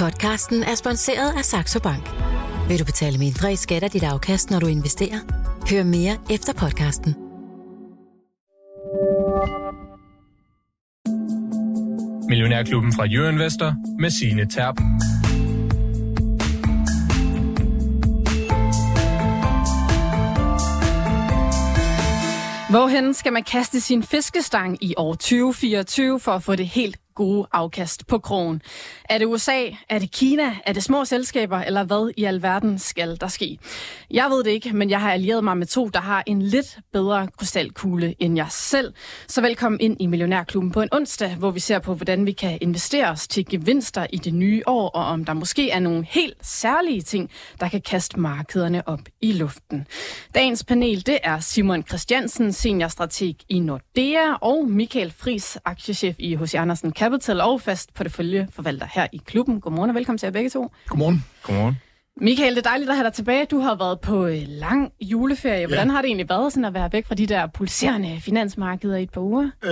[0.00, 2.10] Podcasten er sponsoreret af Saxo Bank.
[2.68, 5.18] Vil du betale mindre i skat af dit afkast, når du investerer?
[5.70, 7.14] Hør mere efter podcasten.
[12.28, 14.76] Millionærklubben fra Jørgen Investor med sine Terp.
[22.70, 27.46] Hvorhen skal man kaste sin fiskestang i år 2024 for at få det helt gode
[27.52, 28.62] afkast på krogen.
[29.04, 29.64] Er det USA?
[29.88, 30.56] Er det Kina?
[30.66, 31.58] Er det små selskaber?
[31.58, 33.58] Eller hvad i alverden skal der ske?
[34.10, 36.78] Jeg ved det ikke, men jeg har allieret mig med to, der har en lidt
[36.92, 38.94] bedre krystalkugle end jeg selv.
[39.28, 42.58] Så velkommen ind i Millionærklubben på en onsdag, hvor vi ser på, hvordan vi kan
[42.60, 46.46] investere os til gevinster i det nye år, og om der måske er nogle helt
[46.46, 49.86] særlige ting, der kan kaste markederne op i luften.
[50.34, 56.54] Dagens panel, det er Simon Christiansen, seniorstrateg i Nordea, og Michael Fris, aktiechef i H.C.
[56.54, 57.09] Andersen Capital
[57.40, 59.60] og fast porteføljeforvalter her i klubben.
[59.60, 60.72] Godmorgen og velkommen til jer begge to.
[60.88, 61.24] Godmorgen.
[61.42, 61.76] Godmorgen.
[62.22, 63.46] Michael, det er dejligt at have dig tilbage.
[63.50, 65.66] Du har været på øh, lang juleferie.
[65.66, 65.92] Hvordan ja.
[65.92, 69.10] har det egentlig været sådan at være væk fra de der pulserende finansmarkeder i et
[69.10, 69.50] par uger?
[69.64, 69.70] Øh,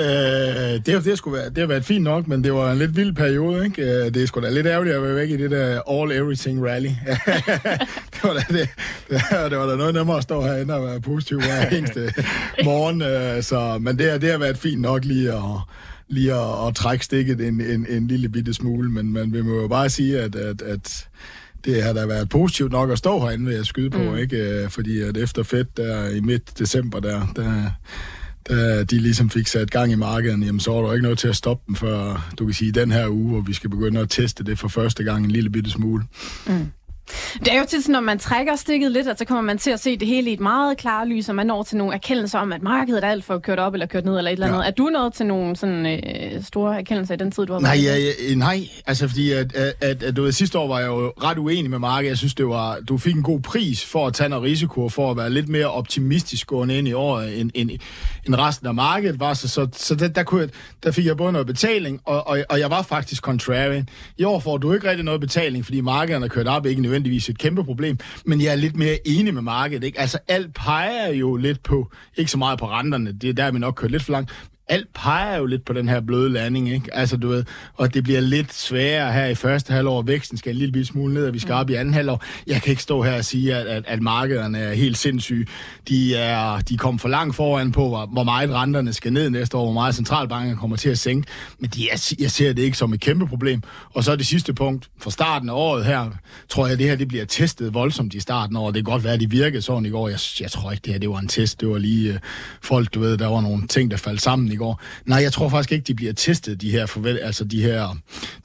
[0.86, 3.12] det, det, skulle være, det har været fint nok, men det var en lidt vild
[3.12, 3.64] periode.
[3.64, 3.82] Ikke?
[3.82, 6.88] Øh, det er sgu da lidt ærgerligt at være væk i det der all-everything rally.
[8.14, 8.68] det, var da, det,
[9.50, 12.00] det var da noget nemmere at stå herinde og være positiv hver eneste
[12.64, 13.02] morgen.
[13.02, 15.42] Øh, så, men det, det har været fint nok lige at
[16.08, 19.68] lige at, at trække stikket en, en, en lille bitte smule, men man vil jo
[19.68, 21.08] bare sige, at, at, at
[21.64, 24.16] det har da været positivt nok at stå herinde ved at skyde på, mm.
[24.16, 24.36] ikke?
[24.36, 27.70] Øh, fordi at efter fedt der i midt december der, der,
[28.48, 31.28] der de ligesom fik sat gang i markedet, jamen så var der ikke noget til
[31.28, 34.10] at stoppe dem før, du kan sige, den her uge, hvor vi skal begynde at
[34.10, 36.04] teste det for første gang en lille bitte smule.
[36.46, 36.68] Mm.
[37.38, 39.80] Det er jo til, når man trækker stikket lidt, at så kommer man til at
[39.80, 42.52] se det hele i et meget klart lys, og man når til nogle erkendelser om,
[42.52, 44.58] at markedet er alt for kørt op eller kørt ned eller et eller andet.
[44.58, 44.66] Ja.
[44.66, 47.78] Er du nået til nogle sådan, øh, store erkendelser i den tid, du har nej,
[47.84, 50.78] været ja, ja, Nej, altså fordi at, at, at, at, du ved, sidste år var
[50.78, 52.10] jeg jo ret uenig med markedet.
[52.10, 55.10] Jeg synes, det var, du fik en god pris for at tage noget risiko, for
[55.10, 57.70] at være lidt mere optimistisk gående ind i året, end, end,
[58.26, 59.34] end resten af markedet var.
[59.34, 60.48] Så, så, så der, der, kunne jeg,
[60.82, 63.88] der fik jeg både noget betaling, og, og, og jeg var faktisk contrarian.
[64.18, 67.28] I år får du ikke rigtig noget betaling, fordi markedet er kørt op, ikke nødvendigvis
[67.28, 69.84] et kæmpe problem, men jeg er lidt mere enig med markedet.
[69.84, 70.00] Ikke?
[70.00, 73.58] Altså, alt peger jo lidt på, ikke så meget på renterne, det er der, vi
[73.58, 74.30] nok kører lidt for langt,
[74.68, 76.94] alt peger jo lidt på den her bløde landing, ikke?
[76.96, 80.02] Altså, du ved, og det bliver lidt sværere her i første halvår.
[80.02, 82.24] Væksten skal en lille smule ned, og vi skal op i anden halvår.
[82.46, 85.46] Jeg kan ikke stå her og sige, at, at, at markederne er helt sindssyge.
[85.88, 89.56] De er, de kommer for langt foran på, hvor, hvor meget renterne skal ned næste
[89.56, 91.28] år, hvor meget centralbanken kommer til at sænke.
[91.58, 93.62] Men de er, jeg ser det ikke som et kæmpe problem.
[93.94, 96.10] Og så det sidste punkt, fra starten af året her,
[96.48, 98.74] tror jeg, at det her det bliver testet voldsomt i starten af året.
[98.74, 100.08] Det kan godt være, at de virkede sådan i går.
[100.08, 101.60] Jeg, jeg tror ikke, det her det var en test.
[101.60, 102.18] Det var lige øh,
[102.62, 104.82] folk, du ved, der var nogle ting, der faldt sammen går.
[105.06, 107.96] Nej, jeg tror faktisk ikke, de bliver testet, de her forvent- altså de her,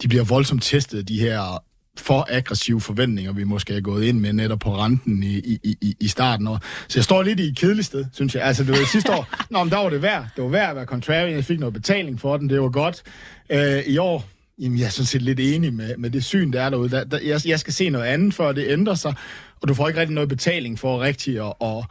[0.01, 1.63] de bliver voldsomt testet, de her
[1.97, 5.96] for aggressive forventninger, vi måske er gået ind med netop på renten i, i, i,
[6.00, 6.47] i starten.
[6.47, 8.44] Og, så jeg står lidt i et kedeligt sted, synes jeg.
[8.44, 10.28] Altså, det var sidste år, nå, men der var det værd.
[10.35, 11.35] Det var værd at være contrarian.
[11.35, 12.50] Jeg fik noget betaling for den.
[12.50, 13.03] Det var godt.
[13.50, 14.25] Øh, I år,
[14.59, 16.90] jamen, jeg er sådan set lidt enig med, med det syn, der er derude.
[16.90, 19.13] Der, der, jeg, jeg skal se noget andet, før det ændrer sig.
[19.62, 21.85] Og du får ikke rigtig noget betaling for rigtigt at, at,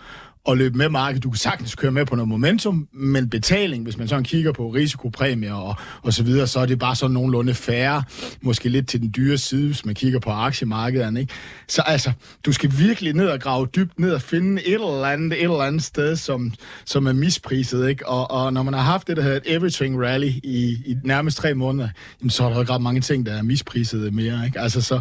[0.49, 1.23] at løbe med markedet.
[1.23, 4.69] Du kan sagtens køre med på noget momentum, men betaling, hvis man sådan kigger på
[4.69, 8.03] risikopræmier og, og så videre, så er det bare sådan nogenlunde færre,
[8.41, 11.19] måske lidt til den dyre side, hvis man kigger på aktiemarkedet.
[11.19, 11.33] Ikke?
[11.69, 12.13] Så altså,
[12.47, 15.57] du skal virkelig ned og grave dybt ned og finde et eller andet, et eller
[15.57, 16.53] andet sted, som,
[16.85, 17.89] som er mispriset.
[17.89, 18.09] Ikke?
[18.09, 21.37] Og, og når man har haft det, der hedder et everything rally i, i nærmest
[21.37, 21.89] tre måneder,
[22.21, 24.47] jamen, så er der jo ret mange ting, der er mispriset mere.
[24.47, 24.61] Ikke?
[24.61, 25.01] Altså så,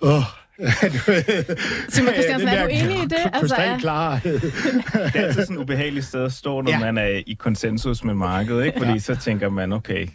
[0.00, 0.22] åh,
[1.92, 3.30] Simon Christiansen, er du enig i det?
[3.32, 3.76] Altså, er...
[4.22, 6.78] det er altid sådan et ubehageligt sted at stå, når ja.
[6.78, 8.78] man er i konsensus med markedet, ikke?
[8.78, 8.98] Fordi ja.
[8.98, 10.06] så tænker man, okay,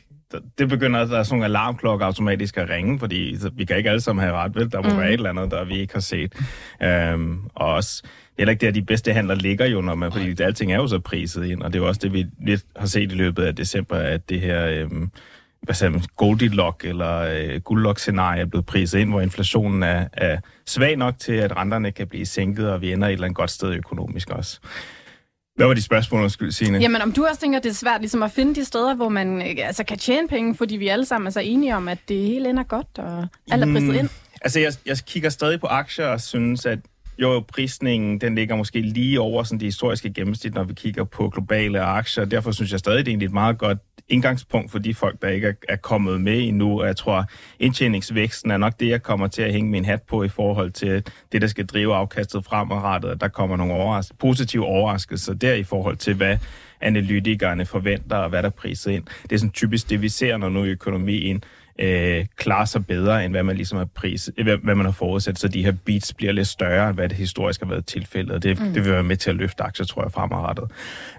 [0.57, 4.01] det begynder, der er sådan nogle alarmklokker automatisk at ringe, fordi vi kan ikke alle
[4.01, 4.71] sammen have ret, vel?
[4.71, 4.97] Der må mm.
[4.97, 6.33] være et eller andet, der vi ikke har set.
[7.13, 10.11] Um, og også, det er heller ikke at de bedste handler ligger jo, når man,
[10.11, 12.65] fordi alting er jo så priset ind, og det er jo også det, vi lidt
[12.75, 14.85] har set i løbet af december, at det her...
[14.85, 15.11] Um,
[15.61, 20.95] hvad siger Goldilocks eller øh, Guldlok-scenarie er blevet priset ind, hvor inflationen er, er svag
[20.95, 23.73] nok til, at renterne kan blive sænket, og vi ender et eller andet godt sted
[23.73, 24.59] økonomisk også.
[25.55, 26.77] Hvad var de spørgsmål, skulle Signe?
[26.77, 29.41] Jamen, om du også tænker, det er svært ligesom at finde de steder, hvor man
[29.41, 32.17] øh, altså, kan tjene penge, fordi vi alle sammen er så enige om, at det
[32.17, 34.09] hele ender godt, og alt er priset mm, ind?
[34.41, 36.79] Altså, jeg, jeg kigger stadig på aktier og synes, at
[37.19, 41.29] jo, prisningen den ligger måske lige over sådan det historiske gennemsnit, når vi kigger på
[41.29, 42.25] globale aktier.
[42.25, 43.77] Derfor synes jeg stadig, det er egentlig et meget godt
[44.09, 46.81] indgangspunkt for de folk, der ikke er, kommet med endnu.
[46.81, 47.25] Og jeg tror,
[47.59, 51.03] indtjeningsvæksten er nok det, jeg kommer til at hænge min hat på i forhold til
[51.31, 53.21] det, der skal drive afkastet fremadrettet.
[53.21, 56.37] Der kommer nogle overras- positive overraskelser der i forhold til, hvad
[56.81, 59.03] analytikerne forventer og hvad der priser ind.
[59.23, 61.43] Det er sådan typisk det, vi ser, når nu økonomien
[61.79, 65.39] øh, klarer sig bedre, end hvad man ligesom har pris, hvad, hvad man har forudsat,
[65.39, 68.43] så de her beats bliver lidt større, end hvad det historisk har været tilfældet, og
[68.43, 68.73] det, mm.
[68.73, 70.71] det vil være med til at løfte aktier, tror jeg, fremadrettet.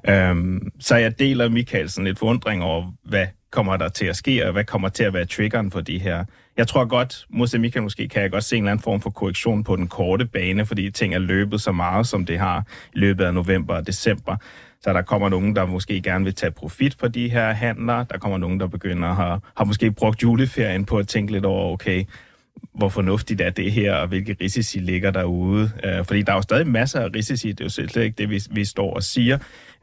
[0.08, 4.52] Øhm, så jeg deler Michaelsen lidt forundring over, hvad kommer der til at ske, og
[4.52, 6.24] hvad kommer til at være triggeren for de her.
[6.58, 9.10] Jeg tror godt, mod Michael måske, kan jeg godt se en eller anden form for
[9.10, 12.64] korrektion på den korte bane, fordi ting er løbet så meget, som det har
[12.94, 14.36] i løbet af november og december.
[14.80, 18.04] Så der kommer nogen, der måske gerne vil tage profit for de her handler.
[18.04, 21.44] Der kommer nogen, der begynder at have, har måske brugt juleferien på at tænke lidt
[21.44, 22.04] over, okay,
[22.74, 25.70] hvor fornuftigt er det her, og hvilke risici ligger derude.
[25.84, 28.30] Øh, fordi der er jo stadig masser af risici, det er jo slet ikke det,
[28.30, 29.38] vi, vi står og siger.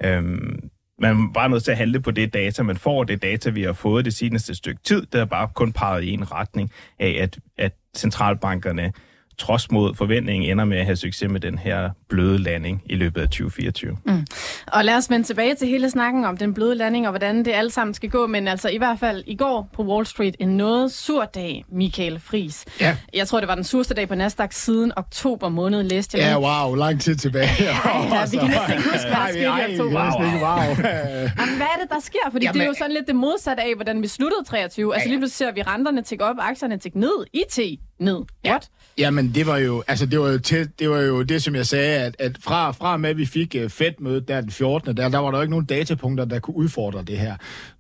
[0.08, 0.60] Um,
[1.00, 3.04] man er bare nødt til at handle på det data, man får.
[3.04, 6.12] Det data, vi har fået det seneste stykke tid, der er bare kun peget i
[6.12, 8.94] en retning af, at, at centralbankerne
[9.38, 13.22] trods mod forventningen ender med at have succes med den her bløde landing i løbet
[13.22, 13.98] af 2024.
[14.06, 14.26] Mm.
[14.68, 17.52] Og lad os vende tilbage til hele snakken om den bløde landing og hvordan det
[17.52, 20.58] alt sammen skal gå, men altså i hvert fald i går på Wall Street en
[20.58, 22.66] noget sur dag, Michael Fris.
[22.82, 22.98] Ja.
[23.14, 26.28] Jeg tror, det var den surste dag på Nasdaq siden oktober måned, læste jeg.
[26.42, 27.50] Ja, wow, lang tid tilbage.
[27.60, 30.02] ja, ja, vi kan næsten ikke huske, hvad der skete i oktober.
[30.46, 30.76] Wow.
[31.40, 32.20] Jamen, hvad er det, der sker?
[32.32, 34.94] Fordi Jamen, det er jo sådan lidt det modsatte af, hvordan vi sluttede 23.
[34.96, 38.16] Altså lige pludselig ser vi renterne tække op, aktierne tække ned, IT ned.
[38.16, 38.28] What?
[38.46, 38.58] Ja.
[38.98, 41.66] Jamen, det var jo, altså, det var jo, til, det, var jo det, som jeg
[41.66, 44.98] sagde, at, at fra, fra med, at vi fik øh, uh, Fed-mødet der den 14.
[44.98, 47.36] Der, der var der jo ikke nogen datapunkter, der kunne udfordre det her.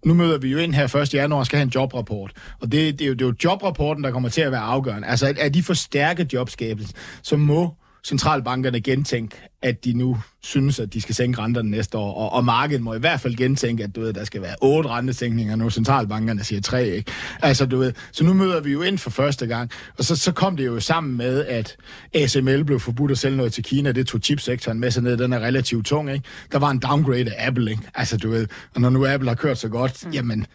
[0.05, 1.13] Nu møder vi jo ind her 1.
[1.13, 2.31] januar og skal have en jobrapport.
[2.61, 5.07] Og det, det, er jo, det er jo jobrapporten, der kommer til at være afgørende.
[5.07, 10.93] Altså, at, at de forstærket jobskabelse, så må centralbankerne gentænke, at de nu synes, at
[10.93, 13.95] de skal sænke renterne næste år, og, og markedet må i hvert fald gentænke, at
[13.95, 17.11] du ved, der skal være otte rentesænkninger, når centralbankerne siger tre, ikke?
[17.41, 20.31] Altså, du ved, så nu møder vi jo ind for første gang, og så, så
[20.31, 21.77] kom det jo sammen med, at
[22.13, 25.33] ASML blev forbudt at sælge noget til Kina, det tog chipsektoren med sig ned, den
[25.33, 26.25] er relativt tung, ikke?
[26.51, 27.83] Der var en downgrade af Apple, ikke?
[27.95, 30.11] Altså, du ved, og når nu Apple har kørt så godt, mm.
[30.11, 30.45] jamen,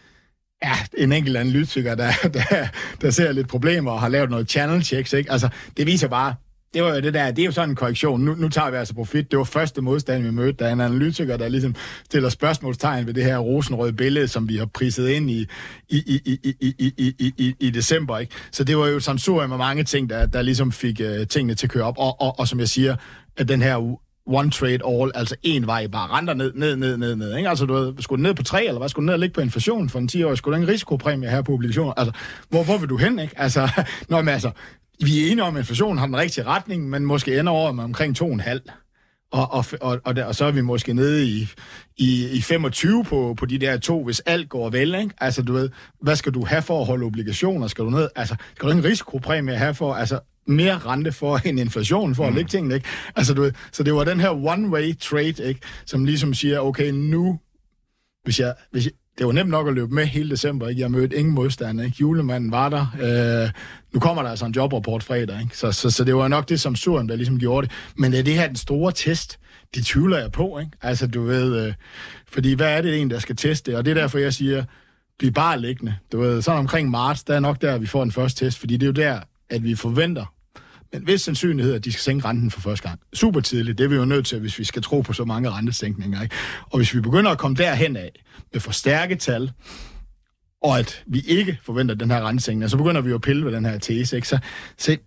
[0.63, 2.67] ja, en enkelt analytiker, der, der,
[3.01, 5.31] der ser lidt problemer og har lavet noget channel checks, ikke?
[5.31, 6.35] Altså, det viser bare,
[6.73, 8.21] det var jo det der, det er jo sådan en korrektion.
[8.21, 9.31] Nu, nu tager vi altså profit.
[9.31, 10.59] Det var første modstand, vi mødte.
[10.59, 11.75] Der er en analytiker, der ligesom
[12.05, 15.47] stiller spørgsmålstegn ved det her rosenrøde billede, som vi har priset ind i,
[15.89, 18.17] i, i, i, i, i, i, i, i december.
[18.17, 18.33] Ikke?
[18.51, 21.55] Så det var jo et samsurium med mange ting, der, der ligesom fik uh, tingene
[21.55, 21.95] til at køre op.
[21.97, 22.95] Og, og, og som jeg siger,
[23.37, 27.15] at den her one trade all, altså en vej, bare renter ned, ned, ned, ned,
[27.15, 27.37] ned.
[27.37, 27.49] Ikke?
[27.49, 28.89] Altså, du ved, skulle ned på 3, eller hvad?
[28.89, 30.35] Skulle ned og ligge på inflation for en 10 år?
[30.35, 31.93] Skulle der en risikopræmie her på obligationer?
[31.97, 32.13] Altså,
[32.49, 33.33] hvor, hvor vil du hen, ikke?
[33.37, 33.69] Altså,
[34.09, 34.51] når man altså,
[35.05, 37.83] vi er enige om, at inflationen har den rigtige retning, men måske ender over med
[37.83, 38.59] omkring 2,5.
[39.31, 41.47] Og, og, og, og, og så er vi måske nede i,
[41.97, 44.95] i, i 25 på, på de der to, hvis alt går vel.
[44.95, 45.15] Ikke?
[45.21, 45.69] Altså, du ved,
[46.01, 47.67] hvad skal du have for at holde obligationer?
[47.67, 48.09] Skal du ned?
[48.15, 49.93] Altså, skal du en risikopræmie have for?
[49.93, 52.29] Altså, mere rente for en inflation for mm.
[52.29, 52.87] at lægge tingene, ikke?
[53.15, 55.59] Altså, du ved, så det var den her one-way trade, ikke?
[55.85, 57.39] Som ligesom siger, okay, nu,
[58.23, 60.67] hvis jeg, hvis jeg, det var nemt nok at løbe med hele december.
[60.67, 60.81] Ikke?
[60.81, 61.81] Jeg mødte ingen modstand.
[61.81, 61.97] Ikke?
[61.99, 62.95] Julemanden var der.
[63.45, 63.51] Øh,
[63.93, 65.41] nu kommer der altså en jobrapport fredag.
[65.41, 65.57] Ikke?
[65.57, 67.75] Så, så, så det var nok det, som Suren, der ligesom gjorde det.
[67.95, 69.39] Men er det her den store test?
[69.75, 70.59] Det tvivler jeg på.
[70.59, 70.71] Ikke?
[70.81, 71.67] Altså, du ved...
[71.67, 71.73] Øh,
[72.27, 73.77] fordi hvad er det en, der skal teste?
[73.77, 74.63] Og det er derfor, jeg siger,
[75.19, 75.95] bliv bare liggende.
[76.11, 78.59] Du ved, sådan omkring marts, der er nok der, vi får den første test.
[78.59, 79.19] Fordi det er jo der,
[79.49, 80.25] at vi forventer
[80.93, 82.99] men hvis sandsynlighed, at de skal sænke renten for første gang.
[83.13, 85.49] Super tidligt, det er vi jo nødt til, hvis vi skal tro på så mange
[85.49, 86.21] rentesænkninger.
[86.21, 86.35] Ikke?
[86.69, 88.11] Og hvis vi begynder at komme derhen af
[88.53, 89.51] med forstærket tal,
[90.63, 93.51] og at vi ikke forventer den her rensning, så begynder vi jo at pille ved
[93.51, 94.15] den her tese.
[94.15, 94.27] Ikke?
[94.27, 94.39] Så,
[94.77, 94.97] se,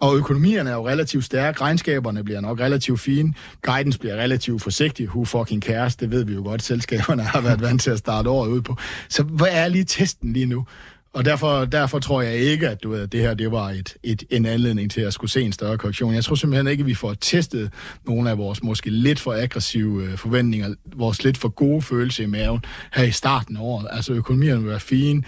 [0.00, 5.08] og økonomierne er jo relativt stærke, regnskaberne bliver nok relativt fine, guidance bliver relativt forsigtig,
[5.08, 8.30] who fucking cares, det ved vi jo godt, selskaberne har været vant til at starte
[8.30, 8.76] året ud på.
[9.08, 10.66] Så hvad er lige testen lige nu?
[11.14, 13.96] Og derfor, derfor tror jeg ikke, at du ved, at det her det var et,
[14.02, 16.14] et, en anledning til at skulle se en større korrektion.
[16.14, 17.70] Jeg tror simpelthen ikke, at vi får testet
[18.06, 22.26] nogle af vores måske lidt for aggressive øh, forventninger, vores lidt for gode følelse i
[22.26, 22.60] maven
[22.92, 23.86] her i starten af året.
[23.90, 25.24] Altså økonomien vil være fin,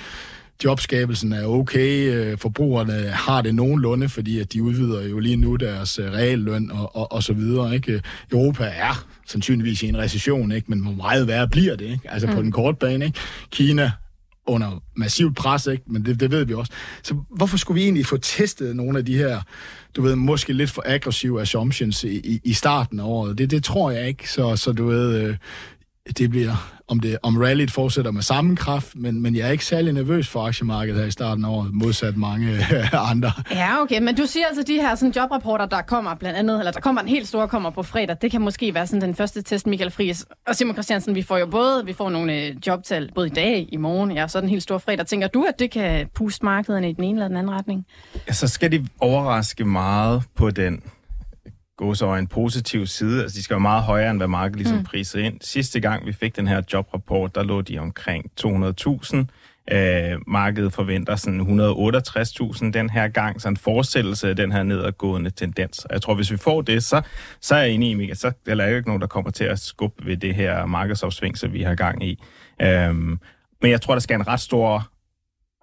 [0.65, 5.57] jobskabelsen er okay, øh, forbrugerne har det nogenlunde, fordi at de udvider jo lige nu
[5.57, 7.75] deres øh, realløn og, og, og så videre.
[7.75, 8.03] Ikke?
[8.33, 10.67] Europa er sandsynligvis i en recession, ikke?
[10.69, 12.11] men hvor meget værre bliver det, ikke?
[12.11, 12.35] altså mm.
[12.35, 13.05] på den korte bane.
[13.05, 13.19] Ikke?
[13.51, 13.91] Kina
[14.47, 15.83] under massivt pres, ikke?
[15.87, 16.73] men det, det ved vi også.
[17.03, 19.41] Så hvorfor skulle vi egentlig få testet nogle af de her,
[19.97, 23.39] du ved, måske lidt for aggressive assumptions i, i, i starten af året?
[23.39, 25.37] Det, det tror jeg ikke, så, så du ved, øh,
[26.13, 29.65] det bliver om, det, om rallyet fortsætter med samme kraft, men, men jeg er ikke
[29.65, 32.59] særlig nervøs for aktiemarkedet her i starten af året, modsat mange
[33.11, 33.33] andre.
[33.51, 36.73] Ja, okay, men du siger altså, de her sådan, jobrapporter, der kommer blandt andet, eller
[36.73, 39.43] der kommer en helt stor kommer på fredag, det kan måske være sådan den første
[39.43, 43.11] test, Michael Friis og Simon Christiansen, vi får jo både, vi får nogle øh, jobtal
[43.15, 45.07] både i dag, i morgen, ja, så den helt store fredag.
[45.07, 47.87] Tænker du, at det kan puste markederne i den ene eller den anden retning?
[48.29, 50.83] Ja, så skal de overraske meget på den
[51.77, 53.23] gå så en positiv side.
[53.23, 54.85] Altså, de skal være meget højere, end hvad markedet ligesom mm.
[54.85, 55.39] priser ind.
[55.41, 59.17] Sidste gang, vi fik den her jobrapport, der lå de omkring 200.000.
[59.73, 65.31] Øh, markedet forventer sådan 168.000 den her gang, så en forestillelse af den her nedadgående
[65.31, 65.87] tendens.
[65.91, 67.03] Jeg tror, hvis vi får det, så,
[67.41, 69.59] så er jeg enig i, Mika, så er der ikke nogen, der kommer til at
[69.59, 72.23] skubbe ved det her markedsopsving, som vi har gang i.
[72.63, 72.95] Øh,
[73.63, 74.89] men jeg tror, der skal en ret stor,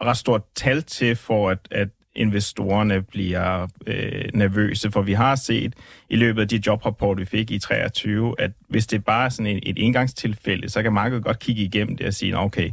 [0.04, 5.74] ret stor tal til, for at, at investorerne bliver øh, nervøse, for vi har set
[6.10, 9.58] i løbet af de jobrapporter, vi fik i 23, at hvis det bare er sådan
[9.58, 12.72] et, et engangstilfælde, så kan markedet godt kigge igennem det og sige, okay,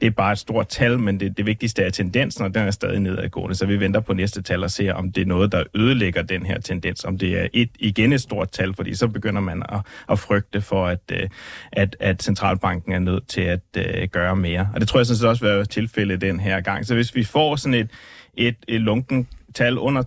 [0.00, 2.70] det er bare et stort tal, men det, det vigtigste er tendensen, og den er
[2.70, 3.54] stadig nedadgående.
[3.54, 6.46] Så vi venter på næste tal og ser, om det er noget, der ødelægger den
[6.46, 9.80] her tendens, om det er et, igen et stort tal, fordi så begynder man at,
[10.10, 11.28] at frygte for, at, øh,
[11.72, 14.68] at, at centralbanken er nødt til at uh, gøre mere.
[14.74, 16.86] Og det tror jeg sådan set også vil være tilfældet den her gang.
[16.86, 17.90] Så hvis vi får sådan et,
[18.34, 20.02] et, et lunken tal under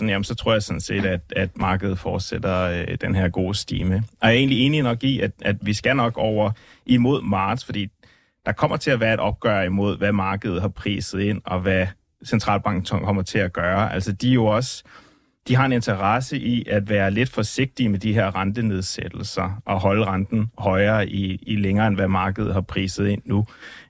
[0.00, 3.54] 200.000, jamen så tror jeg sådan set, at, at markedet fortsætter øh, den her gode
[3.54, 3.94] stime.
[3.94, 6.50] Og jeg er egentlig enig nok i, at, at vi skal nok over
[6.86, 7.88] imod marts, fordi
[8.46, 11.86] der kommer til at være et opgør imod, hvad markedet har priset ind, og hvad
[12.26, 13.92] centralbanken kommer til at gøre.
[13.94, 14.84] Altså de er jo også,
[15.48, 20.04] de har en interesse i at være lidt forsigtige med de her rentenedsættelser og holde
[20.04, 23.46] renten højere i, i længere, end hvad markedet har priset ind nu.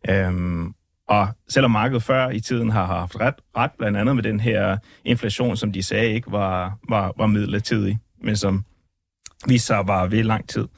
[0.08, 0.74] Øhm,
[1.08, 4.76] og selvom markedet før i tiden har haft ret, ret blandt andet med den her
[5.04, 8.64] inflation, som de sagde ikke var, var, var midlertidig, men som
[9.46, 10.68] viser så var ved lang tid,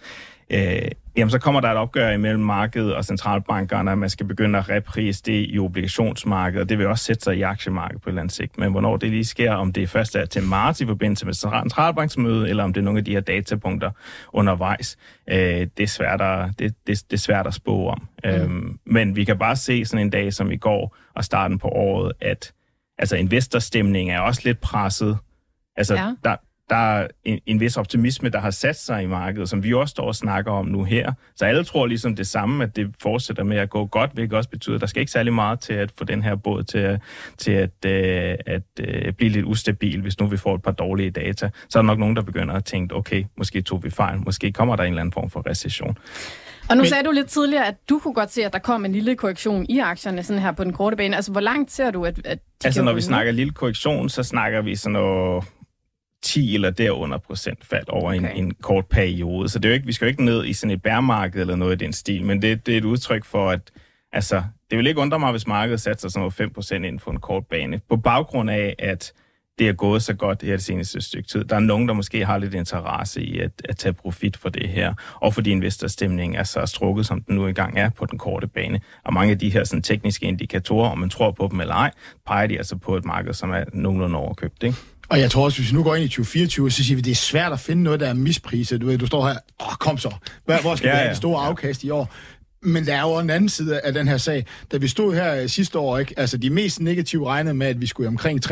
[0.50, 4.58] øh, jamen så kommer der et opgør imellem markedet og centralbankerne, at man skal begynde
[4.58, 8.10] at reprise det i obligationsmarkedet, og det vil også sætte sig i aktiemarkedet på et
[8.10, 8.58] eller andet sigt.
[8.58, 12.48] Men hvornår det lige sker, om det først er til marts i forbindelse med centralbanksmøde,
[12.48, 13.90] eller om det er nogle af de her datapunkter
[14.32, 14.98] undervejs,
[15.30, 18.08] øh, det, er svært at, det, det, det er svært at spå om.
[18.24, 18.30] Mm.
[18.30, 21.68] Øhm, men vi kan bare se sådan en dag som i går og starten på
[21.68, 22.52] året, at
[22.98, 25.18] altså investorstemning er også lidt presset.
[25.76, 26.14] Altså, ja.
[26.24, 26.36] der,
[26.70, 29.92] der er en, en vis optimisme, der har sat sig i markedet, som vi også
[29.92, 31.12] står og snakker om nu her.
[31.36, 34.50] Så alle tror ligesom det samme, at det fortsætter med at gå godt, hvilket også
[34.50, 37.00] betyder, at der skal ikke særlig meget til at få den her båd til at,
[37.38, 41.10] til at, øh, at øh, blive lidt ustabil, hvis nu vi får et par dårlige
[41.10, 41.50] data.
[41.68, 44.52] Så er der nok nogen, der begynder at tænke, okay, måske tog vi fejl, måske
[44.52, 45.98] kommer der en eller anden form for recession.
[46.70, 48.84] Og nu Men, sagde du lidt tidligere, at du kunne godt se, at der kom
[48.84, 51.16] en lille korrektion i aktierne sådan her på den korte bane.
[51.16, 54.22] Altså, hvor langt ser du, at, at de Altså, når vi snakker lille korrektion, så
[54.22, 55.44] snakker vi sådan noget
[56.22, 58.30] 10 eller derunder procent fald over okay.
[58.36, 59.48] en, en kort periode.
[59.48, 61.56] Så det er jo ikke, vi skal jo ikke ned i sådan et bærmarked eller
[61.56, 63.60] noget i den stil, men det, det er et udtryk for, at
[64.12, 67.10] altså, det vil ikke undre mig, hvis markedet satte sig sådan noget 5% inden for
[67.10, 67.80] en kort bane.
[67.88, 69.12] På baggrund af, at
[69.60, 71.44] det er gået så godt her det seneste stykke tid.
[71.44, 74.68] Der er nogen, der måske har lidt interesse i at, at tage profit for det
[74.68, 78.46] her, og fordi investorstemningen er så strukket, som den nu engang er på den korte
[78.46, 78.80] bane.
[79.04, 81.90] Og mange af de her sådan, tekniske indikatorer, om man tror på dem eller ej,
[82.26, 84.62] peger de altså på et marked, som er nogenlunde overkøbt.
[84.62, 84.76] Ikke?
[85.10, 87.04] Og jeg tror også, hvis vi nu går ind i 2024, så siger vi, at
[87.04, 88.80] det er svært at finde noget, der er mispriset.
[88.80, 90.14] Du, ved, du står her, åh, kom så,
[90.44, 91.08] hvor skal ja, vi have ja.
[91.08, 92.12] det store afkast i år?
[92.62, 94.46] Men der er jo en anden side af den her sag.
[94.72, 96.14] Da vi stod her øh, sidste år, ikke?
[96.16, 98.50] altså de mest negative regnede med, at vi skulle omkring 33-3200,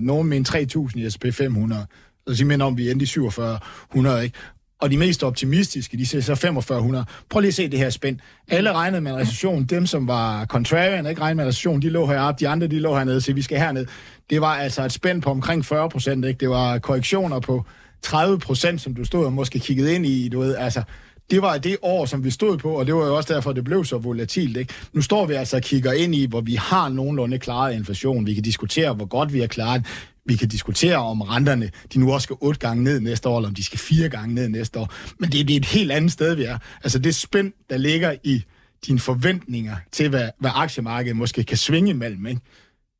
[0.00, 1.86] nogen med en 3000 i SP 500.
[2.28, 4.38] Så siger om, vi endte i 4700, ikke?
[4.80, 7.04] Og de mest optimistiske, de ser så 4500.
[7.30, 8.18] Prøv lige at se det her spænd.
[8.48, 9.64] Alle regnede med en recession.
[9.64, 12.40] Dem, som var contrarian, ikke regnede med en recession, de lå heroppe.
[12.40, 13.86] De andre, de lå hernede, så vi skal herned.
[14.30, 16.40] Det var altså et spænd på omkring 40 procent.
[16.40, 17.64] Det var korrektioner på
[18.02, 20.28] 30 procent, som du stod og måske kiggede ind i.
[20.28, 20.82] Du ved, altså,
[21.30, 23.64] det var det år, som vi stod på, og det var jo også derfor, det
[23.64, 24.56] blev så volatilt.
[24.56, 24.74] Ikke?
[24.92, 28.26] Nu står vi altså og kigger ind i, hvor vi har nogenlunde klaret inflation.
[28.26, 29.86] Vi kan diskutere, hvor godt vi har klaret
[30.26, 33.48] vi kan diskutere om renterne, de nu også skal otte gange ned næste år, eller
[33.48, 34.94] om de skal fire gange ned næste år.
[35.18, 36.58] Men det, det er et helt andet sted, vi er.
[36.84, 38.44] Altså det spænd, der ligger i
[38.86, 42.40] dine forventninger til, hvad, hvad aktiemarkedet måske kan svinge imellem, ikke?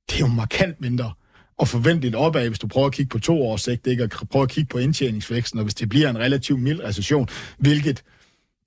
[0.08, 1.12] det er jo markant mindre
[1.58, 4.04] og forvente lidt opad, hvis du prøver at kigge på to års sigt, ikke?
[4.04, 7.28] og prøver at kigge på indtjeningsvæksten, og hvis det bliver en relativt mild recession,
[7.58, 8.02] hvilket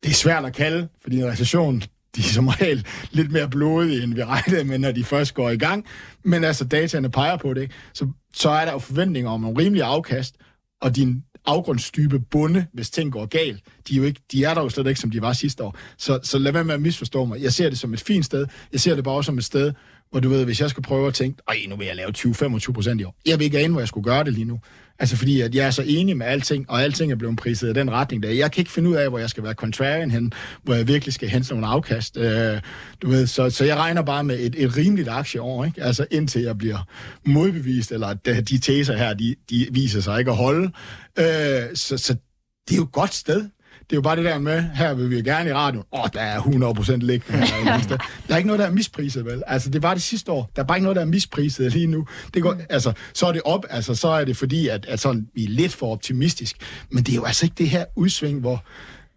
[0.03, 1.83] det er svært at kalde, fordi en recession,
[2.15, 5.49] de er som regel lidt mere blodige, end vi regnede med, når de først går
[5.49, 5.85] i gang.
[6.23, 7.61] Men altså, dataene peger på det.
[7.61, 7.73] Ikke?
[7.93, 10.35] Så, så er der jo forventninger om en rimelig afkast,
[10.81, 13.63] og din afgrundsdybe bunde, hvis ting går galt.
[13.87, 15.77] De er, jo ikke, de er der jo slet ikke, som de var sidste år.
[15.97, 17.41] Så, så lad være med at misforstå mig.
[17.41, 18.45] Jeg ser det som et fint sted.
[18.71, 19.73] Jeg ser det bare også som et sted,
[20.11, 22.71] hvor du ved, hvis jeg skal prøve at tænke, ej, nu vil jeg lave 20-25
[22.71, 23.15] procent i år.
[23.25, 24.59] Jeg ved ikke ane, hvor jeg skulle gøre det lige nu.
[24.99, 27.73] Altså fordi, at jeg er så enig med alting, og alting er blevet priset i
[27.73, 28.29] den retning der.
[28.29, 31.13] Jeg kan ikke finde ud af, hvor jeg skal være contrarian hen, hvor jeg virkelig
[31.13, 32.17] skal hente nogle afkast.
[32.17, 32.61] Øh,
[33.01, 35.83] du ved, så, så jeg regner bare med et, et rimeligt aktieår, ikke?
[35.83, 36.77] Altså indtil jeg bliver
[37.25, 40.71] modbevist, eller at de teser her, de, de viser sig ikke at holde.
[41.19, 42.15] Øh, så, så
[42.67, 43.49] det er jo et godt sted
[43.89, 46.10] det er jo bare det der med, her vil vi gerne i radioen, åh, oh,
[46.13, 47.79] der er 100% liggende her.
[48.27, 49.44] der er ikke noget, der er mispriset, vel?
[49.48, 50.51] Altså, det var det sidste år.
[50.56, 52.08] Der er bare ikke noget, der er mispriset lige nu.
[52.34, 52.62] Det går, mm.
[52.70, 55.50] altså, så er det op, altså, så er det fordi, at, at sådan, vi er
[55.50, 56.56] lidt for optimistisk.
[56.91, 58.63] Men det er jo altså ikke det her udsving, hvor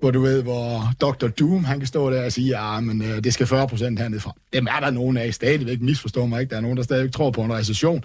[0.00, 1.28] hvor du ved, hvor Dr.
[1.28, 4.20] Doom, han kan stå der og sige, ja, men øh, det skal 40 procent hernede
[4.20, 4.34] fra.
[4.52, 6.50] Dem er der nogen af stadigvæk, misforstår mig ikke.
[6.50, 8.04] Der er nogen, der stadigvæk tror på en recession.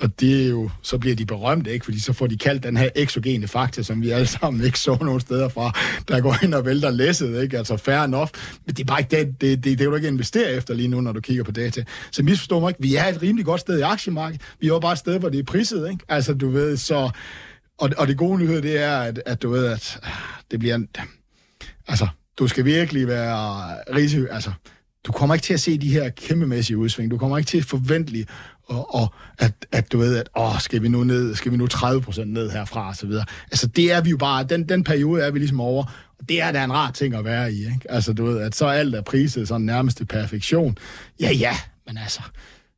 [0.00, 1.84] Og det er jo, så bliver de berømte, ikke?
[1.84, 4.98] Fordi så får de kaldt den her eksogene faktor, som vi alle sammen ikke så
[5.00, 5.72] nogen steder fra,
[6.08, 7.58] der går ind og vælter læsset, ikke?
[7.58, 8.30] Altså fair enough.
[8.66, 11.00] Men det er bare ikke det, det, det, det, du ikke investere efter lige nu,
[11.00, 11.84] når du kigger på data.
[12.10, 12.82] Så misforstår mig ikke.
[12.82, 14.42] Vi er et rimelig godt sted i aktiemarkedet.
[14.60, 16.04] Vi er jo bare et sted, hvor det er priset, ikke?
[16.08, 17.10] Altså, du ved, så...
[17.78, 20.10] Og, og det gode nyhed, det er, at, at du ved, at ah,
[20.50, 20.74] det bliver...
[20.74, 20.88] En,
[21.88, 24.26] altså, du skal virkelig være risiko...
[24.30, 24.50] Altså,
[25.06, 27.10] du kommer ikke til at se de her kæmpemæssige udsving.
[27.10, 28.26] Du kommer ikke til at forvente,
[28.64, 31.66] og, og at, at du ved, at åh, skal vi nu ned, skal vi nu
[31.66, 33.24] 30 procent ned herfra, og så videre.
[33.50, 35.84] Altså, det er vi jo bare, den, den periode er vi ligesom over,
[36.18, 37.80] og det er da en rar ting at være i, ikke?
[37.88, 40.78] Altså, du ved, at så alt er priset sådan nærmest til perfektion.
[41.20, 42.20] Ja, ja, men altså,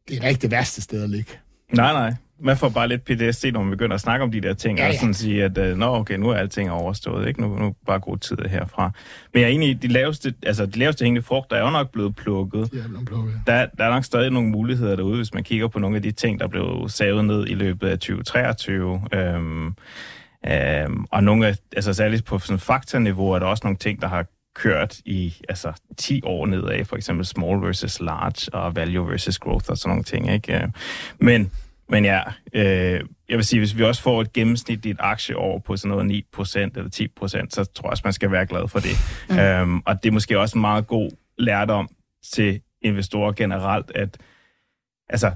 [0.08, 1.32] det er da ikke det værste sted at ligge.
[1.72, 4.54] Nej, nej man får bare lidt PTSD, når man begynder at snakke om de der
[4.54, 4.90] ting, ja, ja.
[4.90, 7.40] og sådan sige, at uh, nå, okay, nu er alting overstået, ikke?
[7.40, 8.90] Nu, nu bare god tid herfra.
[9.32, 11.92] Men jeg er enig i, de laveste, altså, de laveste hængende frugter er jo nok
[11.92, 12.72] blevet plukket.
[12.72, 13.52] De er blevet plukket, ja.
[13.52, 16.10] der, der er nok stadig nogle muligheder derude, hvis man kigger på nogle af de
[16.10, 19.02] ting, der blev savet ned i løbet af 2023.
[19.12, 19.66] Øhm,
[20.46, 24.08] øhm, og nogle af, altså særligt på sådan faktaniveau, er der også nogle ting, der
[24.08, 29.38] har kørt i altså 10 år nedad, for eksempel small versus large og value versus
[29.38, 30.32] growth og sådan nogle ting.
[30.32, 30.72] Ikke?
[31.18, 31.50] Men
[31.88, 32.20] men ja,
[32.52, 36.54] øh, jeg vil sige, hvis vi også får et gennemsnitligt aktieår på sådan noget 9%
[36.54, 38.96] eller 10%, så tror jeg også, man skal være glad for det.
[39.30, 39.38] Mm.
[39.38, 41.88] Øhm, og det er måske også en meget god lærdom
[42.32, 44.18] til investorer generelt, at
[45.08, 45.30] altså,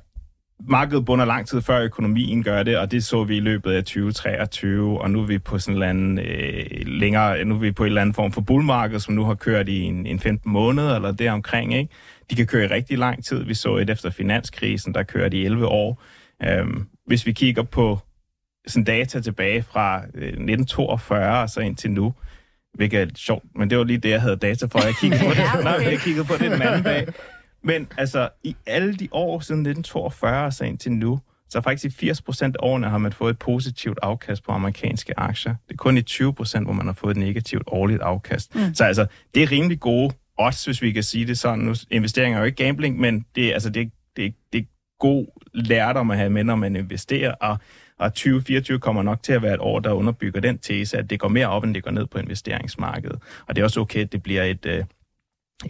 [0.68, 3.84] markedet bunder lang tid før økonomien gør det, og det så vi i løbet af
[3.84, 7.72] 2023, og nu er vi på sådan en eller anden, øh, længere, nu er vi
[7.72, 10.52] på en eller anden form for bullmarked, som nu har kørt i en, en 15
[10.52, 11.94] måneder eller deromkring, ikke?
[12.30, 13.44] De kan køre i rigtig lang tid.
[13.44, 16.02] Vi så et efter finanskrisen, der kørte i 11 år.
[16.42, 17.98] Øhm, hvis vi kigger på
[18.66, 22.14] sådan data tilbage fra øh, 1942 og så ind til nu,
[22.74, 24.78] hvilket er lidt sjovt, men det var lige det, jeg havde data for.
[24.84, 25.64] Jeg kiggede på det, ja, okay.
[25.64, 27.06] Nej, jeg kiggede på det den anden dag.
[27.64, 31.84] Men altså, i alle de år siden 1942 og så ind til nu, så faktisk
[31.84, 35.54] i 80 procent af årene har man fået et positivt afkast på amerikanske aktier.
[35.68, 38.54] Det er kun i 20 procent, hvor man har fået et negativt årligt afkast.
[38.54, 38.74] Mm.
[38.74, 41.58] Så altså, det er rimelig gode odds, hvis vi kan sige det sådan.
[41.58, 44.66] Nu, investeringer er jo ikke gambling, men det, altså, det, det, det,
[45.00, 47.58] god lærdom at have med, når man investerer, og,
[47.98, 51.20] og 2024 kommer nok til at være et år, der underbygger den tese, at det
[51.20, 53.18] går mere op, end det går ned på investeringsmarkedet.
[53.46, 54.84] Og det er også okay, at det bliver et, øh,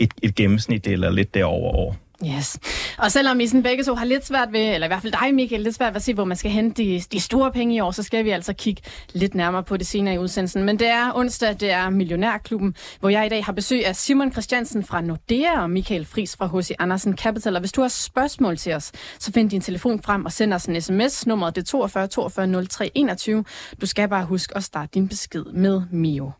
[0.01, 1.97] et, et gennemsnit eller lidt derover år.
[2.27, 2.59] Yes.
[2.99, 5.35] Og selvom I sådan begge to har lidt svært ved, eller i hvert fald dig,
[5.35, 7.81] Michael, lidt svært ved at se, hvor man skal hente de, de store penge i
[7.81, 10.65] år, så skal vi altså kigge lidt nærmere på det senere i udsendelsen.
[10.65, 14.33] Men det er onsdag, det er Millionærklubben, hvor jeg i dag har besøg af Simon
[14.33, 16.71] Christiansen fra Nordea og Michael Fris fra H.C.
[16.79, 17.55] Andersen Capital.
[17.55, 20.65] Og hvis du har spørgsmål til os, så find din telefon frem og send os
[20.65, 21.27] en sms.
[21.27, 23.45] Nummeret det er 42 42 03 21.
[23.81, 26.31] Du skal bare huske at starte din besked med Mio.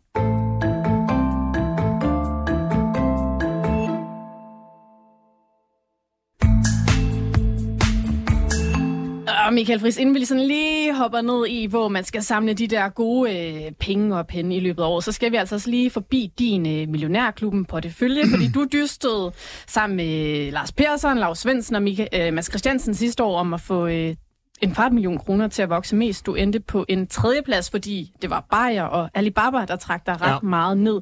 [9.47, 12.53] Og Michael Friis, inden vi lige, sådan lige hopper ned i, hvor man skal samle
[12.53, 15.63] de der gode øh, penge op hen i løbet af året, så skal vi altså
[15.69, 19.31] lige forbi din øh, millionærklubben på det følge, fordi du dystede
[19.67, 23.61] sammen med Lars Persson, Lars Svendsen og Michael, øh, Mads Christiansen sidste år om at
[23.61, 24.15] få øh,
[24.61, 26.25] en kvart million kroner til at vokse mest.
[26.25, 30.29] Du endte på en tredjeplads, fordi det var Bayer og Alibaba, der trak dig ret
[30.31, 30.39] ja.
[30.39, 31.01] meget ned.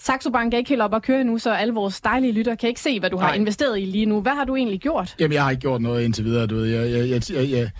[0.00, 2.68] Saxo Bank er ikke helt op at køre nu, så alle vores dejlige lytter kan
[2.68, 3.26] ikke se, hvad du Nej.
[3.26, 4.20] har investeret i lige nu.
[4.20, 5.14] Hvad har du egentlig gjort?
[5.20, 6.64] Jamen, jeg har ikke gjort noget indtil videre, du ved.
[6.64, 7.70] Jeg, jeg, jeg, jeg, jeg,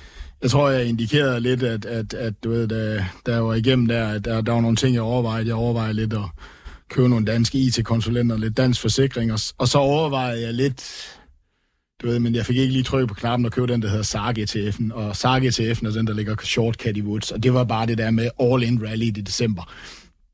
[0.43, 3.87] jeg tror, jeg indikerede lidt, at, at, at du ved, da, da jeg var igennem
[3.87, 5.47] der, at der, der var nogle ting, jeg overvejede.
[5.47, 6.21] Jeg overvejede lidt at
[6.89, 11.09] købe nogle danske IT-konsulenter, lidt dansk forsikring, og, og så overvejede jeg lidt,
[12.03, 14.03] du ved, men jeg fik ikke lige trykket på knappen og købe den, der hedder
[14.03, 17.65] SARG ETF'en, og SARG ETF'en er den, der ligger short Caddy Woods, og det var
[17.65, 19.73] bare det der med all-in rally i december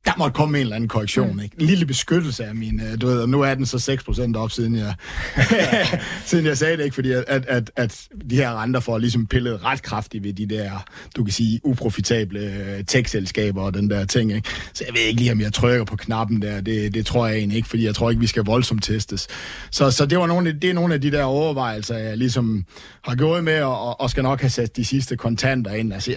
[0.05, 1.39] der måtte komme en eller anden korrektion.
[1.39, 1.55] Ikke?
[1.59, 4.51] En lille beskyttelse af min, øh, du ved, og nu er den så 6% op,
[4.51, 4.93] siden jeg,
[6.25, 6.93] siden jeg sagde det, ikke?
[6.93, 10.85] fordi at, at, at, de her renter får ligesom pillet ret kraftigt ved de der,
[11.15, 14.33] du kan sige, uprofitable øh, tech-selskaber og den der ting.
[14.33, 14.49] Ikke?
[14.73, 17.37] Så jeg ved ikke lige, om jeg trykker på knappen der, det, det tror jeg
[17.37, 19.27] egentlig ikke, fordi jeg tror ikke, vi skal voldsomt testes.
[19.71, 22.65] Så, så det, var nogle, det er nogle af de der overvejelser, jeg ligesom
[23.03, 25.93] har gået med, og, og skal nok have sat de sidste kontanter ind.
[25.93, 26.11] Altså,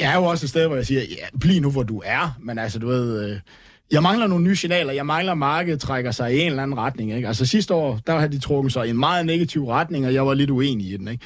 [0.00, 2.38] jeg er jo også et sted, hvor jeg siger, ja, bliv nu, hvor du er.
[2.40, 3.40] Men altså, du ved, øh,
[3.90, 4.92] jeg mangler nogle nye signaler.
[4.92, 7.12] Jeg mangler, at markedet trækker sig i en eller anden retning.
[7.12, 7.28] Ikke?
[7.28, 10.26] Altså sidste år, der havde de trukket sig i en meget negativ retning, og jeg
[10.26, 11.08] var lidt uenig i den.
[11.08, 11.24] Ikke?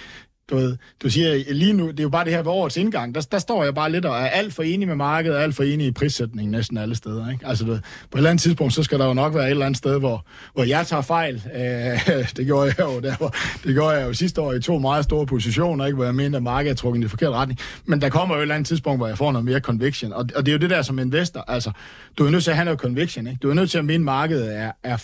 [0.50, 3.14] Du, ved, du siger lige nu, det er jo bare det her ved årets indgang,
[3.14, 5.62] der, der står jeg bare lidt og er alt for enig med markedet, alt for
[5.62, 7.30] enig i prissætningen næsten alle steder.
[7.30, 7.46] Ikke?
[7.46, 9.50] Altså, du, ved, på et eller andet tidspunkt, så skal der jo nok være et
[9.50, 11.42] eller andet sted, hvor, hvor jeg tager fejl.
[11.54, 14.78] Øh, det gjorde jeg jo der, hvor, det gjorde jeg jo sidste år i to
[14.78, 15.96] meget store positioner, ikke?
[15.96, 17.60] hvor jeg mente, at markedet er trukket i forkert retning.
[17.84, 20.12] Men der kommer jo et eller andet tidspunkt, hvor jeg får noget mere conviction.
[20.12, 21.44] Og, og det er jo det der som investor.
[21.48, 21.70] Altså,
[22.18, 23.26] du er nødt til at have noget conviction.
[23.26, 23.38] Ikke?
[23.42, 24.96] Du er nødt til at mene, at markedet er, er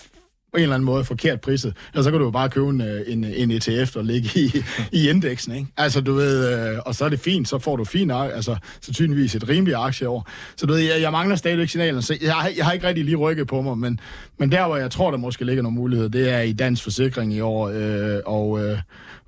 [0.53, 1.75] på en eller anden måde forkert priset.
[1.95, 4.65] Og så kan du jo bare købe en, øh, en, en ETF og ligge i,
[5.01, 5.67] i indeksen, ikke?
[5.77, 9.35] Altså, du ved, øh, og så er det fint, så får du fint, altså, sandsynligvis
[9.35, 10.29] et rimeligt aktieår.
[10.57, 13.17] Så du ved, jeg, jeg mangler stadigvæk signalen, så jeg, jeg har ikke rigtig lige
[13.17, 14.01] rykket på mig, men,
[14.39, 17.33] men der, hvor jeg tror, der måske ligger nogle muligheder, det er i dansk forsikring
[17.35, 18.79] i år, øh, og, øh,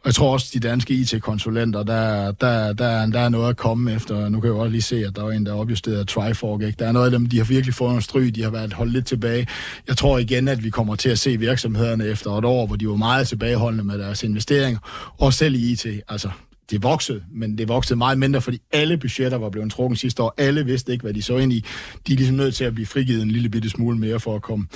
[0.02, 3.92] og jeg tror også, de danske IT-konsulenter, der, der, der, der er noget at komme
[3.92, 4.28] efter.
[4.28, 6.62] Nu kan jeg jo også lige se, at der er en, der opjusterede Trifork.
[6.62, 6.76] Ikke?
[6.78, 8.92] Der er noget af dem, de har virkelig fået en stryg, de har været holdt
[8.92, 9.46] lidt tilbage.
[9.88, 12.88] Jeg tror igen, at vi kommer til at se virksomhederne efter et år, hvor de
[12.88, 15.86] var meget tilbageholdende med deres investeringer, og selv i IT.
[16.08, 16.30] Altså,
[16.70, 20.34] det voksede, men det voksede meget mindre, fordi alle budgetter var blevet trukket sidste år.
[20.38, 21.64] Alle vidste ikke, hvad de så ind i.
[22.06, 24.42] De er ligesom nødt til at blive frigivet en lille bitte smule mere for at
[24.42, 24.66] komme.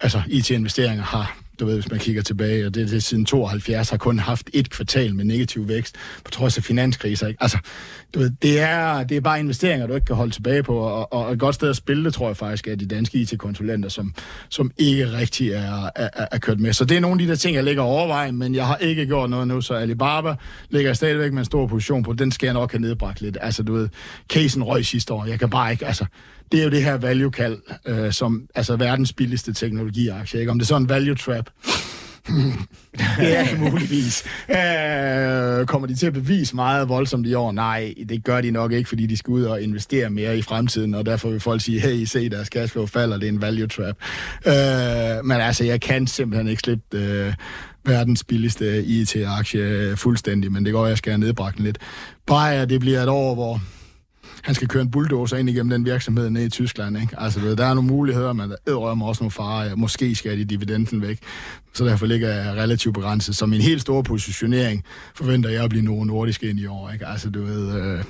[0.00, 3.96] Altså, IT-investeringer har du ved, hvis man kigger tilbage, og det, det siden 72 har
[3.96, 7.26] kun haft et kvartal med negativ vækst, på trods af finanskriser.
[7.26, 7.42] Ikke?
[7.42, 7.58] Altså,
[8.14, 11.12] du ved, det, er, det er bare investeringer, du ikke kan holde tilbage på, og,
[11.12, 14.14] og et godt sted at spille det, tror jeg faktisk, er de danske IT-konsulenter, som,
[14.48, 16.72] som ikke rigtig er, er, er, kørt med.
[16.72, 19.06] Så det er nogle af de der ting, jeg ligger overvejen, men jeg har ikke
[19.06, 20.34] gjort noget nu, så Alibaba
[20.70, 22.12] ligger stadigvæk med en stor position på.
[22.12, 23.38] Den skal jeg nok have nedbragt lidt.
[23.40, 23.88] Altså, du ved,
[24.28, 25.24] casen røg sidste år.
[25.26, 26.06] Jeg kan bare ikke, altså,
[26.52, 30.40] det er jo det her value-kald, øh, som altså verdens billigste teknologiaktie.
[30.40, 30.50] Ikke?
[30.52, 31.50] Om det er sådan en value-trap,
[32.26, 32.56] det
[33.38, 34.24] er det muligvis.
[34.50, 37.52] Øh, kommer de til at bevise meget voldsomt i år?
[37.52, 40.94] Nej, det gør de nok ikke, fordi de skal ud og investere mere i fremtiden,
[40.94, 43.96] og derfor vil folk sige, hey, se, deres cashflow falder, det er en value trap.
[44.46, 47.34] Øh, men altså, jeg kan simpelthen ikke slippe øh,
[47.84, 51.78] verdens billigste IT-aktie fuldstændig, men det går, jeg skal have nedbragt lidt.
[52.26, 53.60] Bare det bliver et år, hvor
[54.42, 56.98] han skal køre en bulldozer ind igennem den virksomhed ned i Tyskland.
[56.98, 57.20] Ikke?
[57.20, 59.76] Altså, der er nogle muligheder, men der er også nogle farer.
[59.76, 61.18] Måske skal de dividenden væk.
[61.74, 63.36] Så derfor ligger jeg relativt begrænset.
[63.36, 66.90] Så min helt store positionering forventer jeg at blive nogen nordisk ind i år.
[66.90, 67.06] Ikke?
[67.06, 68.04] Altså, du ved, øh,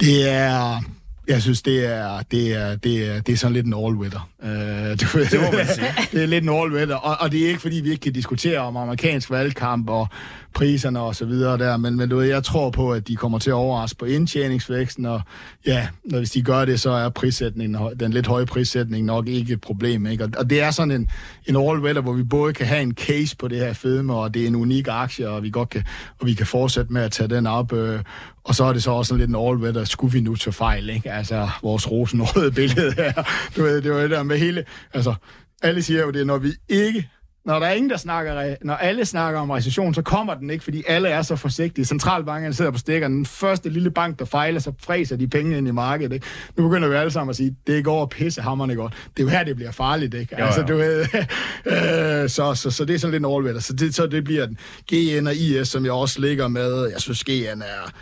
[0.00, 0.80] det er
[1.28, 4.28] jeg synes, det er, det er, det er, det er sådan lidt en all-weather.
[4.38, 4.48] Uh,
[5.00, 5.86] du ved, det må man sige.
[6.12, 8.58] det er lidt en all-weather, og, og det er ikke, fordi vi ikke kan diskutere
[8.58, 10.08] om amerikansk valgkamp og
[10.54, 13.38] priserne og så videre der, men, men du ved, jeg tror på, at de kommer
[13.38, 15.20] til at overraske på indtjeningsvæksten, og
[15.66, 19.52] ja, når hvis de gør det, så er prissætningen, den lidt høje prissætning nok ikke
[19.52, 20.24] et problem, ikke?
[20.24, 21.08] Og, og det er sådan en,
[21.46, 24.42] en all-weather, hvor vi både kan have en case på det her fedme, og det
[24.42, 25.84] er en unik aktie, og vi godt kan,
[26.20, 28.00] og vi kan fortsætte med at tage den op, øh,
[28.44, 31.12] og så er det så også lidt en all-weather, skulle vi nu tage fejl, ikke?
[31.12, 33.12] Altså, vores rosenrøde billede her.
[33.56, 34.64] Du ved, det var det der med hele...
[34.94, 35.14] Altså,
[35.62, 37.08] alle siger jo det, når vi ikke
[37.44, 40.64] når der er ingen, der snakker, når alle snakker om recession, så kommer den ikke,
[40.64, 41.84] fordi alle er så forsigtige.
[41.84, 43.14] Centralbankerne sidder på stikkerne.
[43.14, 46.12] Den første lille bank, der fejler, så fræser de penge ind i markedet.
[46.12, 46.26] Ikke?
[46.56, 48.92] Nu begynder vi alle sammen at sige, det går pisse hammerne godt.
[49.16, 50.14] Det er jo her, det bliver farligt.
[50.14, 50.36] Ikke?
[50.38, 51.00] Jo, altså, du ved,
[52.22, 54.46] øh, så, så, så, det er sådan lidt en all så det, så det bliver
[54.46, 54.58] den.
[54.92, 57.92] GN og IS, som jeg også ligger med, jeg synes, GN er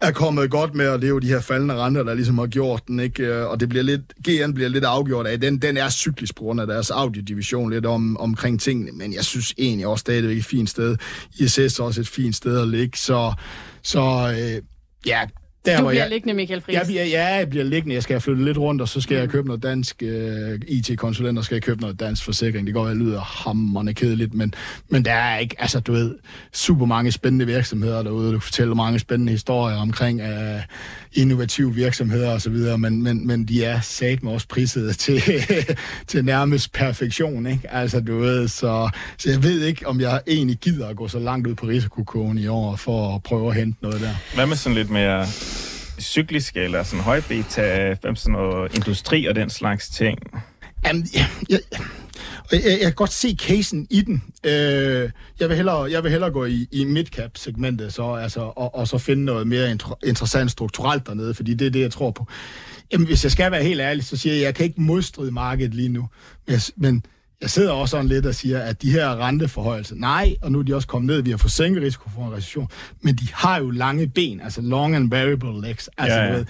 [0.00, 3.00] er kommet godt med at leve de her faldende renter, der ligesom har gjort den,
[3.00, 3.26] ikke?
[3.26, 6.42] Øh, og det bliver lidt, GN bliver lidt afgjort af, den, den er cyklisk på
[6.42, 10.44] grund af deres audiodivision lidt om, omkring tingene, men jeg synes egentlig også stadigvæk et
[10.44, 10.96] fint sted.
[11.38, 13.34] ISS er også et fint sted at ligge, så,
[13.82, 14.62] så øh,
[15.06, 15.20] ja,
[15.66, 16.74] der, du bliver jeg, liggende, Michael Friis.
[16.74, 17.94] Jeg bliver, ja, jeg bliver liggende.
[17.94, 19.20] Jeg skal flytte lidt rundt, og så skal mm.
[19.20, 22.66] jeg købe noget dansk øh, IT-konsulent, og skal jeg købe noget dansk forsikring.
[22.66, 24.54] Det går, jeg lyder hammerende kedeligt, men,
[24.88, 26.14] men der er ikke, altså du ved,
[26.52, 28.32] super mange spændende virksomheder derude.
[28.32, 30.60] Du fortæller mange spændende historier omkring uh,
[31.12, 35.22] innovative virksomheder og så videre, men, men, men de er sat med også priset til,
[36.06, 37.72] til nærmest perfektion, ikke?
[37.72, 41.18] Altså du ved, så, så jeg ved ikke, om jeg egentlig gider at gå så
[41.18, 44.14] langt ud på risikokogen i år for at prøve at hente noget der.
[44.34, 45.26] Hvad med sådan lidt mere
[46.00, 50.18] cykliske eller sådan høj beta, sådan noget industri og den slags ting?
[50.86, 51.60] Jamen, jeg, jeg,
[52.52, 54.22] jeg, jeg kan godt se casen i den.
[54.44, 58.88] Øh, jeg, vil hellere, jeg vil hellere gå i, i midcap-segmentet så, altså, og, og
[58.88, 62.26] så finde noget mere interessant strukturelt dernede, fordi det er det, jeg tror på.
[62.92, 65.30] Jamen, hvis jeg skal være helt ærlig, så siger jeg, at jeg kan ikke modstride
[65.30, 66.08] markedet lige nu.
[66.46, 67.04] Men, men
[67.40, 70.62] jeg sidder også sådan lidt og siger, at de her renteforhøjelser, nej, og nu er
[70.62, 72.68] de også kommet ned, vi har fået sænket risiko for en recession,
[73.02, 75.90] men de har jo lange ben, altså long and variable legs.
[75.98, 76.32] Altså, ja, ja.
[76.32, 76.44] Ved,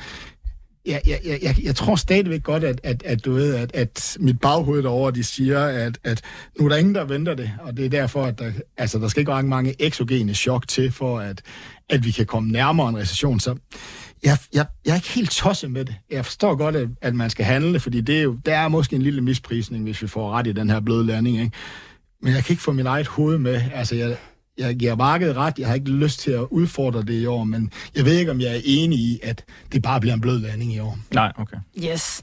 [0.87, 4.41] jeg, jeg, jeg, jeg tror stadigvæk godt, at, at, at du ved, at, at mit
[4.41, 6.23] baghoved derovre, de siger, at, at
[6.59, 9.09] nu er der ingen, der venter det, og det er derfor, at der, altså, der
[9.09, 11.43] skal ikke ret mange eksogene chok til, for at,
[11.91, 13.41] at vi kan komme nærmere en recession.
[13.41, 13.57] Så
[14.25, 15.95] jeg, jeg, jeg er ikke helt tosset med det.
[16.11, 18.97] Jeg forstår godt, at, at man skal handle, fordi det er jo, der er måske
[18.97, 21.41] en lille misprisning, hvis vi får ret i den her bløde landing.
[21.41, 21.57] Ikke?
[22.23, 23.63] Men jeg kan ikke få min eget hoved med.
[23.75, 24.17] Altså, jeg,
[24.59, 25.59] jeg giver markedet ret.
[25.59, 28.41] Jeg har ikke lyst til at udfordre det i år, men jeg ved ikke, om
[28.41, 30.99] jeg er enig i, at det bare bliver en blød landing i år.
[31.15, 31.57] Nej, okay.
[31.79, 32.23] Yes.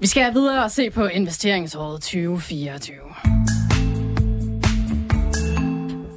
[0.00, 2.96] Vi skal videre og se på investeringsåret 2024.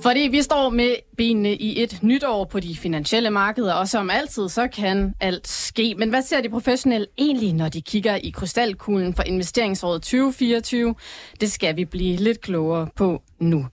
[0.01, 4.09] Fordi vi står med benene i et nyt år på de finansielle markeder, og som
[4.09, 5.95] altid, så kan alt ske.
[5.97, 10.95] Men hvad ser de professionelle egentlig, når de kigger i krystalkuglen for investeringsåret 2024?
[11.41, 13.65] Det skal vi blive lidt klogere på nu.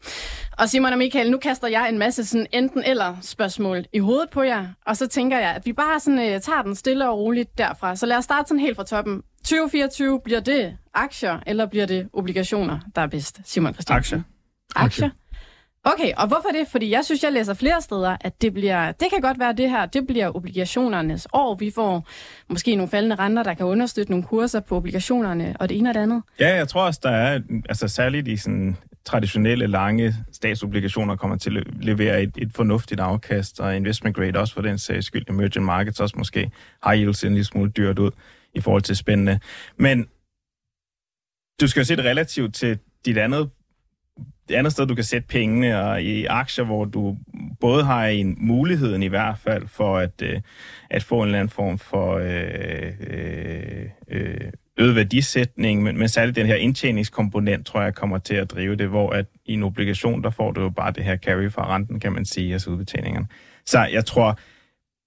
[0.59, 4.31] Og Simon og Michael, nu kaster jeg en masse sådan enten eller spørgsmål i hovedet
[4.31, 7.19] på jer, og så tænker jeg, at vi bare sådan, uh, tager den stille og
[7.19, 7.97] roligt derfra.
[7.97, 9.23] Så lad os starte sådan helt fra toppen.
[9.45, 13.41] 2024, bliver det aktier, eller bliver det obligationer, der er bedst?
[13.45, 14.25] Simon Christiansen.
[14.77, 14.85] Aktier.
[14.85, 15.11] Aktier.
[15.93, 16.69] Okay, og hvorfor det?
[16.69, 19.71] Fordi jeg synes, jeg læser flere steder, at det bliver, det kan godt være det
[19.71, 21.55] her, det bliver obligationernes år.
[21.55, 22.09] Vi får
[22.49, 25.95] måske nogle faldende renter, der kan understøtte nogle kurser på obligationerne, og det ene og
[25.95, 26.23] det andet.
[26.41, 31.57] Ja, jeg tror også, der er, altså særligt i sådan traditionelle lange statsobligationer kommer til
[31.57, 35.31] at levere et, et fornuftigt afkast, og investment grade også for den sags skyld.
[35.31, 36.51] Emerging markets også måske
[36.85, 38.11] high yield en lille smule dyrt ud
[38.55, 39.41] i forhold til spændende.
[39.77, 40.09] Men
[41.61, 43.51] du skal jo se det relativt til dit andet
[44.49, 47.17] det andet sted, du kan sætte pengene, og i aktier, hvor du
[47.61, 50.41] både har en muligheden i hvert fald for at, øh,
[50.91, 56.37] at få en eller anden form for øh, øh, øh, øget værdisætning, men, men særligt
[56.37, 60.23] den her indtjeningskomponent, tror jeg, kommer til at drive det, hvor at i en obligation,
[60.23, 63.27] der får du jo bare det her carry fra renten, kan man sige, altså udbetalingerne.
[63.67, 64.39] Så jeg tror,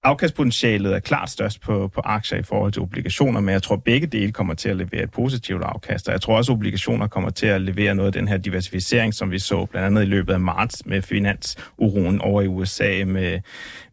[0.04, 4.08] afkastpotentialet er klart størst på, på aktier i forhold til obligationer, men jeg tror, begge
[4.08, 6.08] dele kommer til at levere et positivt afkast.
[6.08, 9.14] Og jeg tror også, at obligationer kommer til at levere noget af den her diversificering,
[9.14, 13.40] som vi så blandt andet i løbet af marts med finansuroen over i USA med,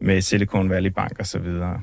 [0.01, 1.81] med Silicon Valley Bank og så videre.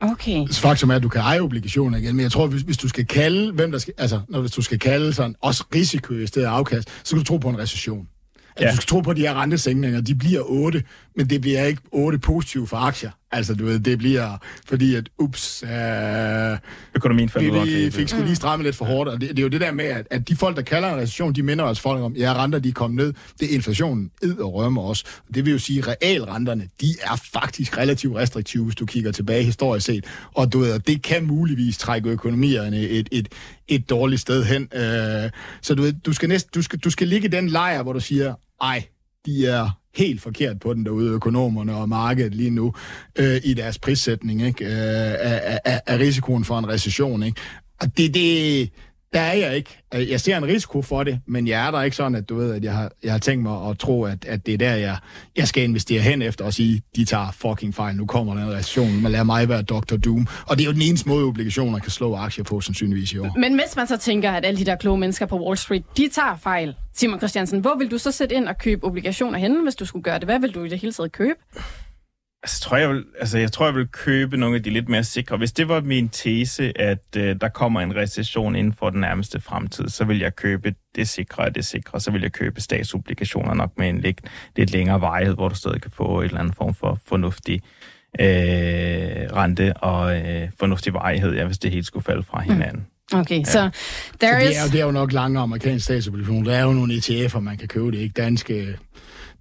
[0.00, 0.48] Okay.
[0.52, 3.06] Faktum er, at du kan eje obligationer igen, men jeg tror, hvis, hvis du skal
[3.06, 6.46] kalde, hvem der skal, altså, når hvis du skal kalde sådan, også risiko i stedet
[6.46, 8.08] af afkast, så skal du tro på en recession.
[8.56, 8.70] Altså, ja.
[8.70, 10.82] Du skal tro på, at de her rentesænkninger, de bliver 8,
[11.16, 13.10] men det bliver ikke 8 positive for aktier.
[13.36, 16.58] Altså, du ved, det bliver, fordi at, ups, øh,
[16.94, 19.42] økonomien falder vi, vi fik sgu lige stramme lidt for hårdt, og det, det er
[19.42, 21.80] jo det der med, at, at de folk, der kalder en recession, de minder os
[21.80, 25.04] folk om, ja, renter, de er kommet ned, det er inflationen, ed og rømmer os.
[25.34, 29.42] Det vil jo sige, at realrenterne, de er faktisk relativt restriktive, hvis du kigger tilbage
[29.42, 33.28] historisk set, og du ved, det kan muligvis trække økonomierne et, et,
[33.68, 34.62] et dårligt sted hen.
[34.74, 35.30] Øh,
[35.62, 37.92] så du ved, du skal, næst, du, skal, du skal ligge i den lejr, hvor
[37.92, 38.84] du siger, ej,
[39.26, 42.74] de er helt forkert på den derude, økonomerne og markedet lige nu,
[43.18, 44.64] øh, i deres prissætning ikke?
[44.64, 47.22] Øh, af, af, af risikoen for en recession.
[47.22, 47.40] Ikke?
[47.80, 48.70] Og det, det,
[49.16, 49.78] der er jeg ikke.
[49.94, 52.36] Øh, jeg ser en risiko for det, men jeg er der ikke sådan, at du
[52.36, 54.74] ved, at jeg har, jeg har tænkt mig at tro, at, at det er der,
[54.74, 54.96] jeg,
[55.36, 58.52] jeg skal investere hen efter og sige, de tager fucking fejl, nu kommer der en
[58.52, 59.96] recession, man lader mig være Dr.
[59.96, 60.26] Doom.
[60.46, 63.38] Og det er jo den eneste måde, obligationer kan slå aktier på, sandsynligvis i år.
[63.38, 66.08] Men hvis man så tænker, at alle de der kloge mennesker på Wall Street, de
[66.08, 69.74] tager fejl, Simon Christiansen, hvor vil du så sætte ind og købe obligationer henne, hvis
[69.74, 70.24] du skulle gøre det?
[70.24, 71.38] Hvad vil du i det hele taget købe?
[72.46, 75.04] Altså, tror jeg, vil, altså, jeg tror, jeg vil købe nogle af de lidt mere
[75.04, 75.36] sikre.
[75.36, 79.40] Hvis det var min tese, at øh, der kommer en recession inden for den nærmeste
[79.40, 82.00] fremtid, så vil jeg købe det sikre af det sikre.
[82.00, 84.20] Så vil jeg købe statsobligationer nok med en lidt,
[84.56, 87.62] lidt længere vejhed, hvor du stadig kan få et eller andet form for fornuftig
[88.20, 88.26] øh,
[89.36, 92.86] rente og øh, fornuftig vejhed, ja, hvis det helt skulle falde fra hinanden.
[93.12, 93.18] Mm.
[93.18, 93.44] Okay, ja.
[93.44, 93.70] så
[94.20, 94.70] there så det er, is...
[94.70, 96.50] det er jo nok lange amerikanske statsobligationer.
[96.50, 98.12] Der er jo nogle ETF'er, man kan købe det, ikke?
[98.12, 98.78] Danske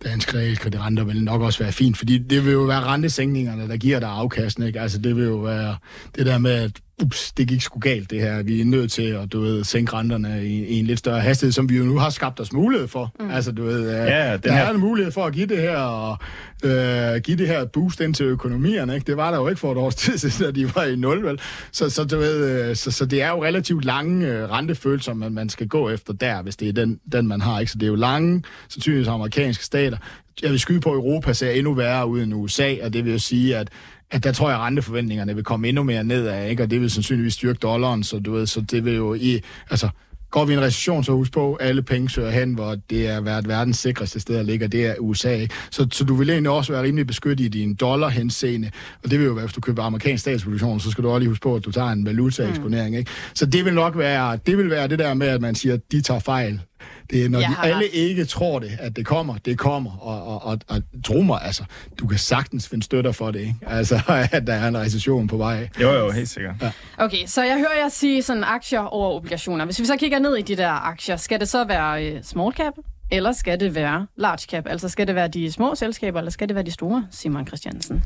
[0.03, 3.99] danske realkreditrenter vil nok også være fint, fordi det vil jo være rentesænkningerne, der giver
[3.99, 4.81] dig afkasten, ikke?
[4.81, 5.75] Altså det vil jo være
[6.15, 6.71] det der med, at
[7.03, 8.43] ups, det gik sgu galt det her.
[8.43, 11.51] Vi er nødt til at, du ved, sænke renterne i, i en lidt større hastighed,
[11.51, 13.11] som vi jo nu har skabt os mulighed for.
[13.19, 13.31] Mm.
[13.31, 14.65] Altså, du ved, ja, den der her...
[14.65, 16.17] er en mulighed for at give det her, og,
[16.63, 19.07] øh, give det her boost ind til økonomierne, ikke?
[19.07, 21.23] Det var der jo ikke for et års tid siden, at de var i nul,
[21.25, 21.39] vel?
[21.71, 25.33] Så, så, du ved, øh, så, så det er jo relativt lange øh, rentefølelser, man,
[25.33, 27.71] man skal gå efter der, hvis det er den, den man har, ikke?
[27.71, 29.97] Så det er jo lange, sandsynligvis amerikanske stater.
[30.41, 33.11] Jeg vil skyde på, at Europa ser endnu værre ud end USA, og det vil
[33.13, 33.69] jo sige, at
[34.11, 36.63] at der tror jeg, at renteforventningerne vil komme endnu mere nedad, ikke?
[36.63, 39.89] og det vil sandsynligvis styrke dollaren, så du ved, så det vil jo i, altså,
[40.35, 43.07] Går vi i en recession, så husk på, at alle penge søger hen, hvor det
[43.07, 45.45] er været verdens sikreste sted at ligge, det er USA.
[45.71, 48.71] Så, så du vil egentlig også være rimelig beskyttet i din dollar henseende.
[49.03, 51.29] Og det vil jo være, hvis du køber amerikansk statsproduktion, så skal du også lige
[51.29, 52.89] huske på, at du tager en valutaeksponering.
[52.89, 52.99] Mm.
[52.99, 53.11] Ikke?
[53.33, 55.81] Så det vil nok være det, vil være det der med, at man siger, at
[55.91, 56.61] de tager fejl.
[57.09, 59.97] Det er, når de alle ikke tror det, at det kommer, det kommer.
[59.97, 61.63] Og, og, og, og tro mig, altså,
[61.99, 63.55] du kan sagtens finde støtter for det, ikke?
[63.67, 65.69] Altså, at der er en recession på vej.
[65.81, 66.55] Jo, jo, helt sikkert.
[66.61, 66.71] Ja.
[66.97, 69.65] Okay, så jeg hører jer sige sådan aktier over obligationer.
[69.65, 72.53] Hvis vi så kigger ned i de der aktier, skal det så være uh, small
[72.53, 72.73] cap,
[73.11, 74.67] eller skal det være large cap?
[74.67, 78.03] Altså, skal det være de små selskaber, eller skal det være de store, Simon Christiansen?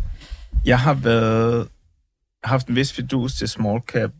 [0.65, 1.67] Jeg har været
[2.43, 4.11] haft en vis fidus til small cap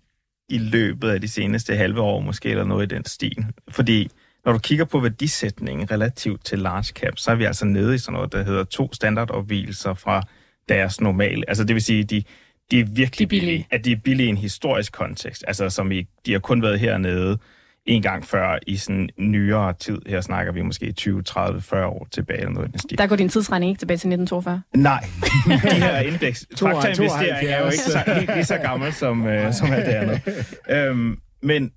[0.50, 3.46] i løbet af de seneste halve år, måske, eller noget i den stil.
[3.70, 4.10] Fordi
[4.50, 7.98] når du kigger på værdisætningen relativt til large cap, så er vi altså nede i
[7.98, 10.22] sådan noget, der hedder to standardopvielser fra
[10.70, 11.44] deres normale.
[11.48, 12.24] Altså det vil sige, de,
[12.72, 13.28] de er virkelig De er billige.
[13.28, 13.68] billige.
[13.72, 15.44] At de er billige i en historisk kontekst.
[15.48, 17.38] Altså som i, de har kun været hernede
[17.86, 20.02] en gang før i sådan nyere tid.
[20.08, 22.98] Her snakker vi måske 20, 30, 40 år tilbage eller noget i den stil.
[22.98, 24.62] Der går din tidsregning ikke tilbage til 1942.
[24.74, 25.04] Nej,
[25.72, 29.54] de her indeks, 72, faktainvestering er jo ikke så, helt lige så gammel som, øh,
[29.54, 30.22] som alt det andet.
[30.70, 31.72] Øhm, men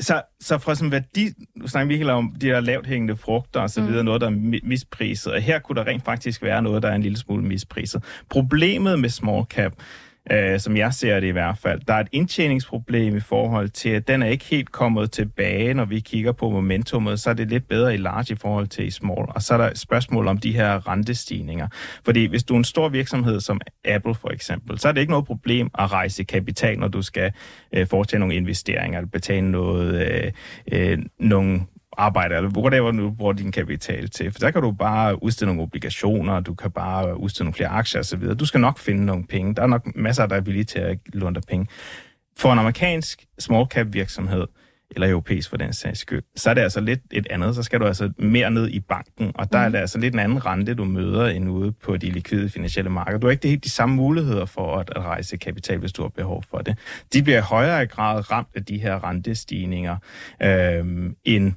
[0.00, 3.60] så, så fra sådan værdi, nu snakker vi helt om de her lavt hængende frugter
[3.60, 4.04] og så videre, mm.
[4.04, 6.94] noget, der er mi- mispriset, og her kunne der rent faktisk være noget, der er
[6.94, 8.04] en lille smule mispriset.
[8.30, 9.72] Problemet med small cap,
[10.30, 13.88] øh, som jeg ser det i hvert fald, der er et indtjeningsproblem i forhold til,
[13.88, 17.48] at den er ikke helt kommet tilbage, når vi kigger på momentummet, så er det
[17.48, 19.26] lidt bedre i large i forhold til i small.
[19.28, 21.68] Og så er der et spørgsmål om de her rentestigninger.
[22.04, 25.10] Fordi hvis du er en stor virksomhed som Apple for eksempel, så er det ikke
[25.10, 27.32] noget problem at rejse kapital, når du skal
[27.72, 30.32] øh, foretage nogle investeringer, eller betale noget, øh,
[30.72, 31.60] øh, nogle
[31.98, 34.32] arbejde, eller whatever du bruger din kapital til.
[34.32, 38.00] For der kan du bare udstede nogle obligationer, du kan bare udstede nogle flere aktier
[38.00, 38.22] osv.
[38.28, 39.54] Du skal nok finde nogle penge.
[39.54, 41.66] Der er nok masser, der er villige til at låne dig penge.
[42.36, 44.46] For en amerikansk small cap virksomhed,
[44.90, 47.54] eller europæisk for den sags skyld, så er det altså lidt et andet.
[47.54, 49.64] Så skal du altså mere ned i banken, og der mm.
[49.64, 52.90] er det altså lidt en anden rente, du møder end ude på de likvide finansielle
[52.90, 53.18] markeder.
[53.18, 56.02] Du har ikke det helt de samme muligheder for at, at rejse kapital, hvis du
[56.02, 56.78] har behov for det.
[57.12, 59.96] De bliver i højere grad ramt af de her rentestigninger
[60.42, 61.52] øhm, end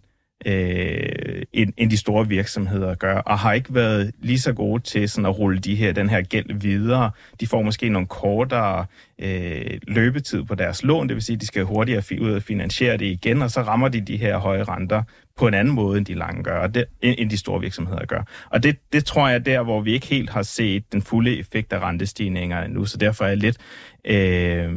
[0.45, 5.09] øh, end, end de store virksomheder gør, og har ikke været lige så gode til
[5.09, 7.11] sådan at rulle de her, den her gæld videre.
[7.39, 8.85] De får måske nogle kortere
[9.21, 12.43] øh, løbetid på deres lån, det vil sige, at de skal hurtigere fi- ud og
[12.43, 15.03] finansiere det igen, og så rammer de de her høje renter
[15.37, 18.23] på en anden måde, end de lange gør, og det, end de store virksomheder gør.
[18.51, 21.39] Og det, det tror jeg er der, hvor vi ikke helt har set den fulde
[21.39, 23.57] effekt af rentestigninger endnu, så derfor er jeg lidt...
[24.05, 24.71] Øh,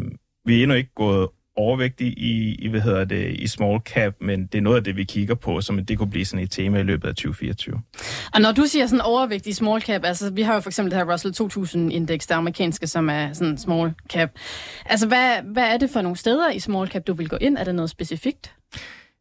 [0.45, 1.29] vi er endnu ikke gået
[1.61, 4.97] overvægtige i, i, hvad hedder det, i small cap, men det er noget af det,
[4.97, 7.81] vi kigger på, som det kunne blive sådan et tema i løbet af 2024.
[8.35, 10.91] Og når du siger sådan overvægt i small cap, altså vi har jo for eksempel
[10.91, 14.31] det her Russell 2000-indeks, der amerikanske, som er sådan small cap.
[14.87, 17.59] Altså hvad, hvad er det for nogle steder i small cap, du vil gå ind?
[17.59, 18.55] Er det noget specifikt?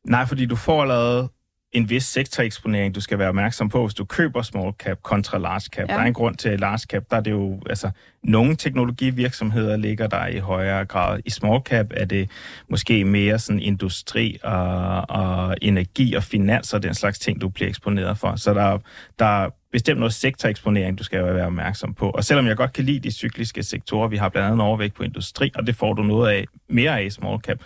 [0.08, 1.30] Nej, fordi du får lavet
[1.71, 5.62] en vis sektoreksponering, du skal være opmærksom på, hvis du køber small cap kontra large
[5.75, 5.89] cap.
[5.89, 5.93] Ja.
[5.93, 7.91] Der er en grund til, at large cap, der er det jo, altså,
[8.23, 11.19] nogle teknologivirksomheder ligger der i højere grad.
[11.25, 12.29] I small cap er det
[12.69, 17.69] måske mere sådan industri og, og energi og finans og den slags ting, du bliver
[17.69, 18.36] eksponeret for.
[18.36, 18.77] Så der,
[19.19, 22.10] der er bestemt noget sektoreksponering, du skal være opmærksom på.
[22.10, 24.93] Og selvom jeg godt kan lide de cykliske sektorer, vi har blandt andet en overvægt
[24.93, 27.58] på industri, og det får du noget af, mere af i small cap,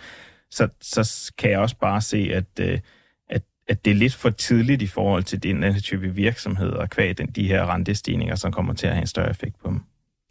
[0.50, 2.78] så, så kan jeg også bare se, at, øh,
[3.68, 7.26] at, det er lidt for tidligt i forhold til den her type virksomheder, kvæg den,
[7.26, 9.80] de her rentestigninger, som kommer til at have en større effekt på dem.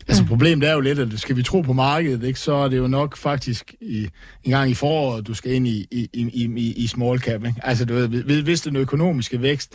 [0.07, 2.77] Altså problemet er jo lidt, at skal vi tro på markedet, ikke, så er det
[2.77, 4.09] jo nok faktisk i,
[4.43, 7.45] en gang i foråret, du skal ind i, i, i, i, i small cap.
[7.45, 7.61] Ikke?
[7.63, 9.73] Altså du ved, hvis den økonomiske vækst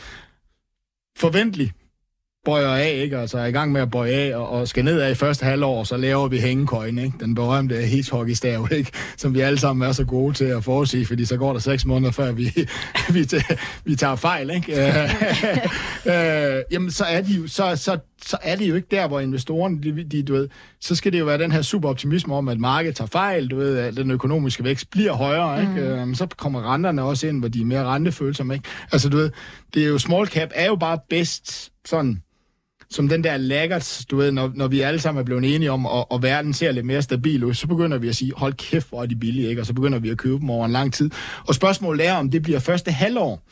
[1.16, 1.72] forventelig
[2.44, 3.18] bøjer af, ikke?
[3.18, 5.84] altså er i gang med at bøje af og, og skal nedad i første halvår,
[5.84, 7.12] så laver vi hængekøjen, ikke?
[7.20, 8.90] den berømte hedgehockeysstav, ikke?
[9.16, 11.84] som vi alle sammen er så gode til at forudsige, fordi så går der seks
[11.84, 12.44] måneder, før vi,
[13.14, 14.50] vi, tager, vi tager fejl.
[14.50, 14.72] Ikke?
[16.12, 19.20] øh, jamen, så er, de jo, så, så, så er det jo ikke der, hvor
[19.20, 20.48] investorerne, de, de, du ved,
[20.80, 23.56] så skal det jo være den her super optimisme om, at markedet tager fejl, du
[23.56, 26.04] ved, at den økonomiske vækst bliver højere, ikke?
[26.06, 26.14] Mm.
[26.14, 28.68] så kommer renterne også ind, hvor de er mere rentefølsomme, ikke?
[28.92, 29.30] Altså, du ved,
[29.74, 32.22] det er jo, small cap er jo bare bedst sådan,
[32.90, 35.86] som den der laggert, du ved, når, når vi alle sammen er blevet enige om,
[35.86, 38.88] og, og verden ser lidt mere stabil ud, så begynder vi at sige, hold kæft,
[38.88, 39.62] hvor er de billige, ikke?
[39.62, 41.10] Og så begynder vi at købe dem over en lang tid.
[41.46, 43.42] Og spørgsmålet er, om det bliver første halvår,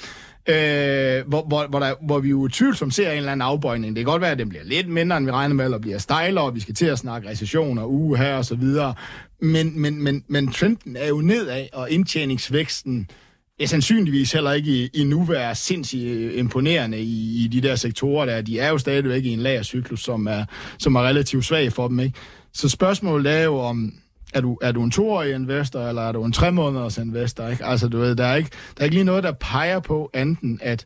[0.48, 3.96] øh, hvor, hvor, hvor, der, hvor vi jo tvivlsomt ser en eller anden afbøjning.
[3.96, 5.98] Det kan godt være, at den bliver lidt mindre, end vi regner med, eller bliver
[5.98, 8.94] stejlere, og vi skal til at snakke recession og uge her og så videre.
[9.40, 13.09] Men, men, men, men trenden er jo nedad, og indtjeningsvæksten
[13.61, 18.26] er sandsynligvis heller ikke i, i nu være sindssygt imponerende i, i de der sektorer
[18.26, 18.40] der.
[18.40, 20.44] De er jo stadigvæk i en lagercyklus, som er,
[20.78, 22.00] som er relativt svag for dem.
[22.00, 22.18] Ikke?
[22.52, 23.94] Så spørgsmålet er jo om,
[24.37, 27.49] er du, er du en toårig investor, eller er du en tre måneders investor?
[27.49, 27.64] Ikke?
[27.64, 30.59] Altså, du ved, der er, ikke, der er ikke lige noget, der peger på anden,
[30.62, 30.85] at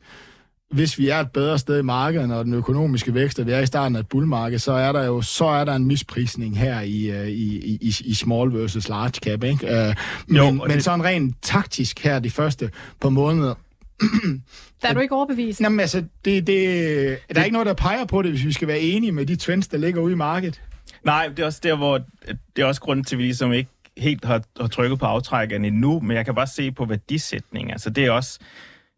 [0.71, 3.61] hvis vi er et bedre sted i markedet, og den økonomiske vækst, og vi er
[3.61, 6.81] i starten af et bullmarked, så er der jo så er der en misprisning her
[6.81, 9.45] i, øh, i, i, i small versus large cap.
[9.45, 9.67] Ikke?
[9.67, 9.95] Uh,
[10.27, 13.55] men, Jo, men det- sådan rent taktisk her de første par måneder,
[14.83, 15.61] Der er du ikke overbevist.
[15.61, 16.57] Jamen altså, det, det,
[17.35, 19.37] der er ikke noget, der peger på det, hvis vi skal være enige med de
[19.37, 20.61] trends, der ligger ude i markedet.
[21.05, 22.01] Nej, det er også der, hvor
[22.57, 25.67] det er også grunden til, at vi ligesom ikke helt har, har trykket på aftrækkerne
[25.67, 27.73] endnu, men jeg kan bare se på værdisætning.
[27.73, 28.39] Altså det er også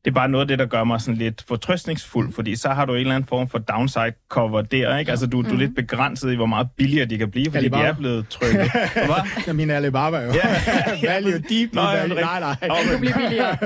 [0.05, 2.85] det er bare noget af det, der gør mig sådan lidt fortrøstningsfuld, fordi så har
[2.85, 5.11] du en eller anden form for downside cover der, ikke?
[5.11, 5.44] Altså, du, mm.
[5.44, 7.83] du er lidt begrænset i, hvor meget billigere de kan blive, fordi Alibaba.
[7.83, 8.71] de er blevet trykket.
[8.94, 9.44] Hvad?
[9.46, 10.33] Ja, min Alibaba jo.
[10.33, 10.57] Ja.
[11.13, 12.21] value, deep Nå, value.
[12.21, 12.57] Nej, nej.
[12.90, 13.57] Det bliver billigere.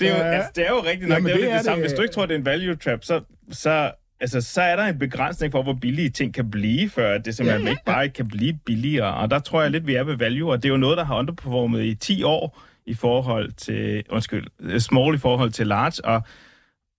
[0.00, 1.16] Det er jo, altså, det er jo rigtigt nok.
[1.18, 1.80] Jamen, det er jo det, det samme.
[1.80, 3.20] Hvis du ikke tror, det er en value trap, så,
[3.52, 3.90] så
[4.20, 7.62] altså, så er der en begrænsning for, hvor billige ting kan blive, før det simpelthen
[7.62, 7.70] ja, ja.
[7.70, 9.14] ikke bare kan blive billigere.
[9.14, 11.04] Og der tror jeg lidt, vi er ved value, og det er jo noget, der
[11.04, 16.22] har underperformet i 10 år i forhold til, undskyld, small i forhold til large, og,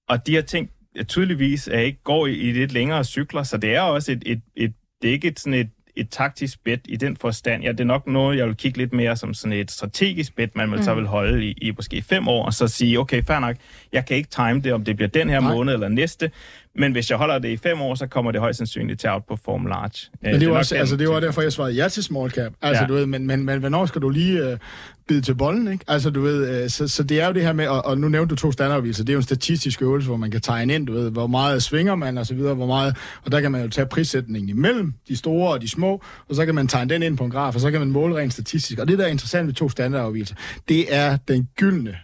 [0.10, 0.70] og de her ting
[1.08, 4.42] tydeligvis er ikke går i, i lidt længere cykler, så det er også et, et,
[4.56, 7.64] et det er ikke et, sådan et, et taktisk bet i den forstand.
[7.64, 10.56] Ja, det er nok noget, jeg vil kigge lidt mere som sådan et strategisk bet,
[10.56, 10.84] man vil mm.
[10.84, 13.56] så vil holde i, i måske fem år, og så sige, okay, fair nok,
[13.94, 15.54] jeg kan ikke time det, om det bliver den her Nej.
[15.54, 16.32] måned eller næste,
[16.78, 19.14] men hvis jeg holder det i fem år, så kommer det højst sandsynligt til at
[19.14, 20.10] outperform large.
[20.22, 22.54] Men det, det, var, også, altså, det var derfor, jeg svarede ja til small cap.
[22.62, 22.88] Altså, ja.
[22.88, 24.58] du ved, men, men, men hvornår skal du lige uh,
[25.08, 25.86] bide til bolden, ikke?
[25.88, 28.10] Altså, du ved, uh, så, så det er jo det her med, og, og nu
[28.10, 30.88] nævnte du to standardviser, det er jo en statistisk øvelse, hvor man kan tegne ind,
[30.88, 33.62] du ved, hvor meget svinger man, og så videre, hvor meget, og der kan man
[33.62, 37.04] jo tage prissætningen imellem de store og de små, og så kan man tegne den
[37.04, 38.80] ind på en graf, og så kan man måle rent statistisk.
[38.80, 40.36] Og det, der er interessant ved to standardafvielser,
[40.70, 41.98] det er den gyldne,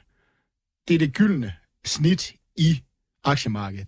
[0.87, 1.51] det er det gyldne
[1.85, 2.81] snit i
[3.23, 3.87] aktiemarkedet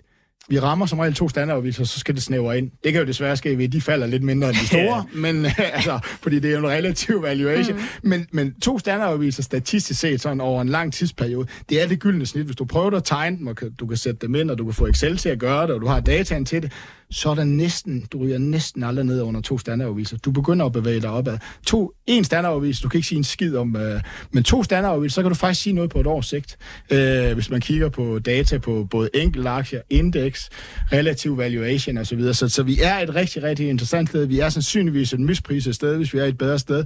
[0.49, 2.71] vi rammer som regel to standardafviser, så skal det snævre ind.
[2.83, 5.45] Det kan jo desværre ske ved, at de falder lidt mindre end de store, men
[5.73, 7.77] altså, fordi det er en relativ valuation.
[7.77, 8.09] Mm.
[8.09, 12.25] Men, men to standardafviser statistisk set sådan over en lang tidsperiode, det er det gyldne
[12.25, 12.45] snit.
[12.45, 14.73] Hvis du prøver at tegne dem, og du kan sætte dem ind, og du kan
[14.73, 16.71] få Excel til at gøre det, og du har dataen til det,
[17.11, 20.17] så er der næsten, du ryger næsten aldrig ned under to standardafviser.
[20.17, 21.37] Du begynder at bevæge dig opad.
[21.67, 24.01] To, en standardafvis, du kan ikke sige en skid om, øh,
[24.31, 26.57] men to standardafviser, så kan du faktisk sige noget på et års sigt.
[26.91, 30.49] Øh, hvis man kigger på data på både enkelte aktier, index,
[30.91, 32.05] relativ valuation osv.
[32.05, 32.33] Så, videre.
[32.33, 34.25] så, så vi er et rigtig, rigtig interessant sted.
[34.25, 36.85] Vi er sandsynligvis et mispriset sted, hvis vi er et bedre sted.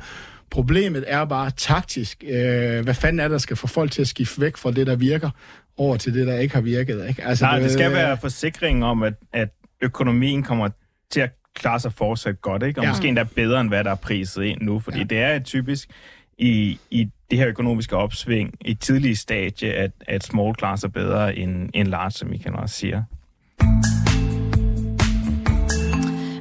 [0.51, 2.24] Problemet er bare taktisk.
[2.30, 4.95] Øh, hvad fanden er der, skal få folk til at skifte væk fra det, der
[4.95, 5.30] virker,
[5.78, 7.07] over til det, der ikke har virket?
[7.09, 7.24] Ikke?
[7.24, 9.49] Altså, Nej, det, skal være forsikringen om, at, at
[9.82, 10.69] økonomien kommer
[11.09, 12.80] til at klare sig fortsat godt, ikke?
[12.80, 12.89] og ja.
[12.91, 15.03] måske endda bedre, end hvad der er priset ind nu, fordi ja.
[15.03, 15.89] det er typisk
[16.38, 21.36] i, i det her økonomiske opsving i tidlige stadie, at, at small class er bedre
[21.36, 23.05] end, end large, som I kan også sige.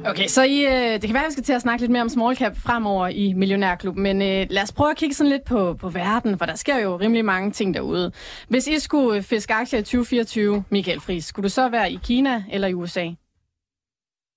[0.05, 2.01] Okay, så I, øh, det kan være, at vi skal til at snakke lidt mere
[2.01, 5.45] om small cap fremover i Millionærklubben, men øh, lad os prøve at kigge sådan lidt
[5.45, 8.11] på, på verden, for der sker jo rimelig mange ting derude.
[8.47, 12.43] Hvis I skulle fiske aktier i 2024, Michael Friis, skulle du så være i Kina
[12.51, 13.09] eller i USA?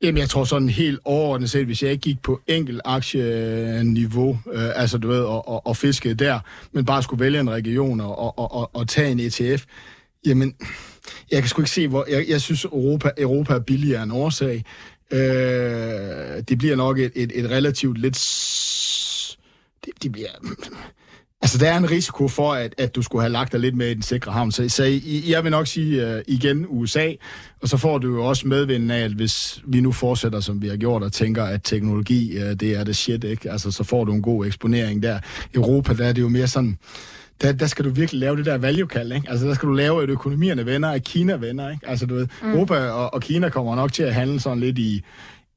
[0.03, 4.81] Jamen, jeg tror sådan helt overordnet set, hvis jeg ikke gik på enkelt aktieniveau, øh,
[4.81, 6.41] altså du ved, og, og, og fiskede der,
[6.73, 9.65] men bare skulle vælge en region og, og, og, og tage en ETF,
[10.27, 10.55] jamen,
[11.31, 12.07] jeg kan sgu ikke se, hvor...
[12.11, 14.65] Jeg, jeg synes, Europa, Europa er billigere en årsag.
[15.13, 18.17] Øh, det bliver nok et, et, et relativt lidt...
[19.85, 20.29] Det, det bliver...
[21.43, 23.91] Altså, der er en risiko for, at, at du skulle have lagt dig lidt med
[23.91, 24.53] i den sikre havn.
[24.53, 27.13] Så, så jeg vil nok sige uh, igen USA,
[27.63, 30.69] og så får du jo også medvinden af, at hvis vi nu fortsætter, som vi
[30.69, 33.51] har gjort, og tænker, at teknologi, uh, det er det shit, ikke?
[33.51, 35.19] Altså, så får du en god eksponering der.
[35.55, 36.79] Europa, der er det jo mere sådan
[37.43, 39.31] der, der skal du virkelig lave det der value call, ikke?
[39.31, 41.89] Altså, der skal du lave, at økonomierne venner, at Kina venner, ikke?
[41.89, 42.51] Altså, du ved, mm.
[42.51, 45.03] Europa og, og Kina kommer nok til at handle sådan lidt i,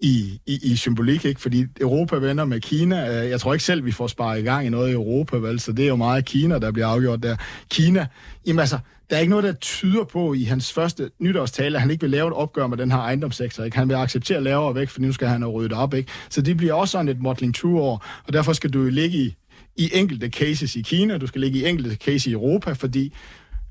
[0.05, 1.41] i, i, i symbolik, ikke?
[1.41, 3.23] Fordi Europa vender med Kina.
[3.23, 5.59] Øh, jeg tror ikke selv, vi får sparet i gang i noget i Europa, vel?
[5.59, 7.35] Så det er jo meget Kina, der bliver afgjort der.
[7.69, 8.07] Kina,
[8.47, 8.79] jamen altså,
[9.09, 12.09] der er ikke noget, der tyder på i hans første nytårstale, at han ikke vil
[12.09, 13.63] lave et opgør med den her ejendomssektor.
[13.63, 13.77] Ikke?
[13.77, 15.93] Han vil acceptere lavere væk, for nu skal han have ryddet op.
[15.93, 16.11] Ikke?
[16.29, 19.35] Så det bliver også sådan et modeling true år, og derfor skal du ligge i
[19.77, 23.13] i enkelte cases i Kina, du skal ligge i enkelte cases i Europa, fordi,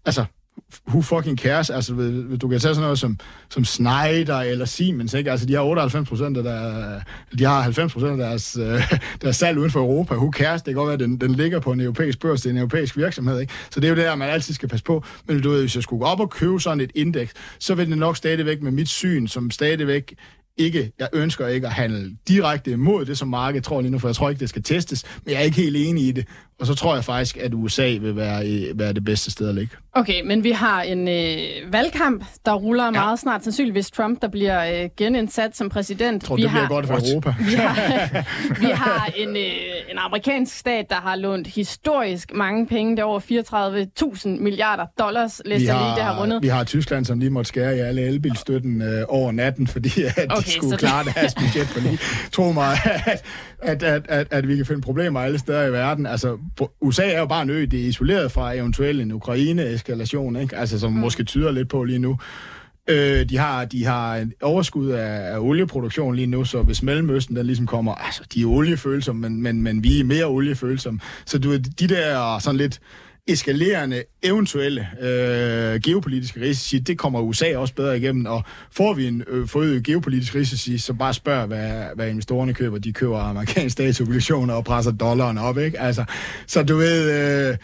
[0.05, 0.25] altså,
[0.89, 1.71] who fucking cares?
[1.71, 1.93] Altså,
[2.41, 3.19] du kan tage sådan noget som,
[3.51, 5.31] som Schneider eller Siemens, ikke?
[5.31, 7.01] Altså, de har 98 procent af der,
[7.39, 8.93] de har 90 procent af deres, øh,
[9.23, 10.15] deres salg uden for Europa.
[10.15, 10.63] Who cares?
[10.63, 12.59] Det kan godt være, at den, den ligger på en europæisk børs, det er en
[12.59, 13.53] europæisk virksomhed, ikke?
[13.71, 15.05] Så det er jo det, man altid skal passe på.
[15.27, 17.91] Men du ved, hvis jeg skulle gå op og købe sådan et indeks, så vil
[17.91, 20.15] det nok stadigvæk med mit syn, som stadigvæk
[20.57, 24.09] ikke, jeg ønsker ikke at handle direkte imod det, som markedet tror lige nu, for
[24.09, 26.27] jeg tror ikke, det skal testes, men jeg er ikke helt enig i det.
[26.61, 28.45] Og så tror jeg faktisk, at USA vil være,
[28.75, 29.77] være det bedste sted at ligge.
[29.93, 32.91] Okay, men vi har en øh, valgkamp, der ruller ja.
[32.91, 36.23] meget snart, sandsynligvis Trump, der bliver øh, genindsat som præsident.
[36.23, 37.35] Jeg tror, vi det har, bliver godt for Europa.
[37.39, 37.75] Vi har,
[38.67, 42.97] vi har en, øh, en amerikansk stat, der har lånt historisk mange penge.
[42.97, 43.21] Det er over
[44.15, 46.43] 34.000 milliarder dollars, læste jeg lige, det har rundet.
[46.43, 50.27] Vi har Tyskland, som lige måtte skære i alle elbilstøtten øh, over natten, fordi at
[50.31, 51.67] okay, de skulle klare deres budget.
[51.67, 51.99] Fordi,
[52.33, 52.77] tro mig,
[53.07, 53.25] at,
[53.63, 56.07] at, at, at, at vi kan finde problemer alle steder i verden.
[56.07, 56.39] Altså,
[56.81, 60.57] USA er jo bare en ø, det er isoleret fra eventuelt en Ukraine-eskalation, ikke?
[60.57, 60.99] Altså, som mm.
[60.99, 62.19] måske tyder lidt på lige nu.
[62.89, 67.37] Øh, de, har, de har en overskud af, af olieproduktion lige nu, så hvis Mellemøsten
[67.37, 71.01] den ligesom kommer, altså de er oliefølsomme, men, men, men vi er mere oliefølsomme.
[71.27, 72.81] Så du de der sådan lidt
[73.27, 79.25] eskalerende eventuelle øh, geopolitiske risici, det kommer USA også bedre igennem, og får vi en
[79.29, 82.79] øh, forøget geopolitisk risici, så bare spørg, hvad, hvad investorerne køber.
[82.79, 85.81] De køber amerikanske statsobligationer og presser dollaren op, ikke?
[85.81, 86.05] Altså,
[86.47, 87.57] så du ved, øh,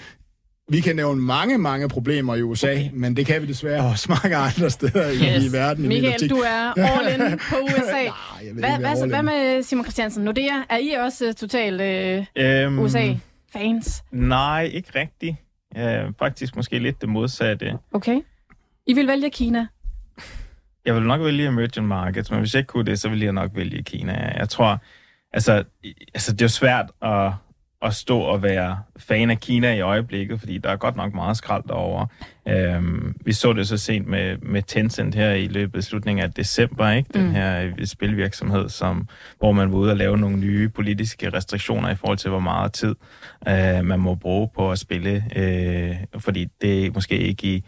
[0.68, 2.90] vi kan nævne mange, mange problemer i USA, okay.
[2.92, 5.44] men det kan vi desværre også mange andre steder yes.
[5.44, 5.88] i, i verden.
[5.88, 8.04] Michael, du er all in på USA.
[8.04, 10.24] Nej, hvad, hvad, hvad med Simon Christiansen?
[10.24, 14.02] Nordea, er I også uh, totalt uh, øhm, USA-fans?
[14.12, 15.36] Nej, ikke rigtigt.
[15.74, 17.78] Ja, faktisk måske lidt det modsatte.
[17.92, 18.20] Okay.
[18.86, 19.66] I vil vælge Kina?
[20.84, 23.32] Jeg vil nok vælge emerging markets, men hvis jeg ikke kunne det, så vil jeg
[23.32, 24.38] nok vælge Kina.
[24.38, 24.78] Jeg tror,
[25.32, 25.64] altså,
[26.14, 27.32] altså det er jo svært at
[27.82, 31.36] at stå og være fan af Kina i øjeblikket, fordi der er godt nok meget
[31.36, 32.06] skrald derovre.
[32.48, 36.32] Øhm, vi så det så sent med, med Tencent her i løbet af slutningen af
[36.32, 37.10] december, ikke?
[37.14, 37.30] den mm.
[37.30, 39.08] her øh, spilvirksomhed, som,
[39.38, 42.72] hvor man var ude og lave nogle nye politiske restriktioner i forhold til, hvor meget
[42.72, 42.94] tid
[43.48, 47.64] øh, man må bruge på at spille, øh, fordi det er måske ikke i,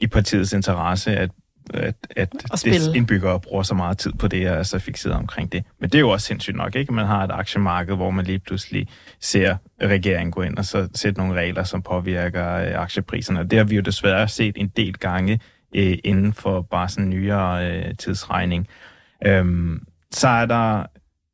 [0.00, 1.30] i partiets interesse, at
[1.74, 2.32] at, at
[2.64, 5.64] dets indbyggere bruger så meget tid på det, og er så fixeret omkring det.
[5.80, 6.92] Men det er jo også sindssygt nok, ikke?
[6.92, 8.88] Man har et aktiemarked, hvor man lige pludselig
[9.20, 13.44] ser regeringen gå ind og så sætte nogle regler, som påvirker øh, aktiepriserne.
[13.44, 15.40] Det har vi jo desværre set en del gange
[15.74, 18.68] øh, inden for bare sådan nyere øh, tidsregning.
[19.26, 20.86] Øhm, så er der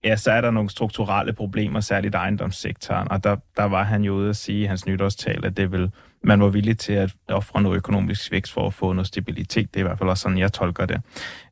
[0.05, 4.15] ja, så er der nogle strukturelle problemer, særligt ejendomssektoren, og der, der var han jo
[4.15, 5.91] ude at sige i hans nytårstal, at det vil
[6.25, 9.75] man var villig til at ofre noget økonomisk vækst for at få noget stabilitet.
[9.75, 11.01] Det er i hvert fald også sådan, jeg tolker det.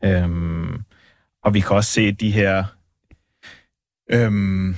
[0.05, 0.83] Øhm,
[1.45, 2.65] og vi kan også se de her
[4.11, 4.77] øhm,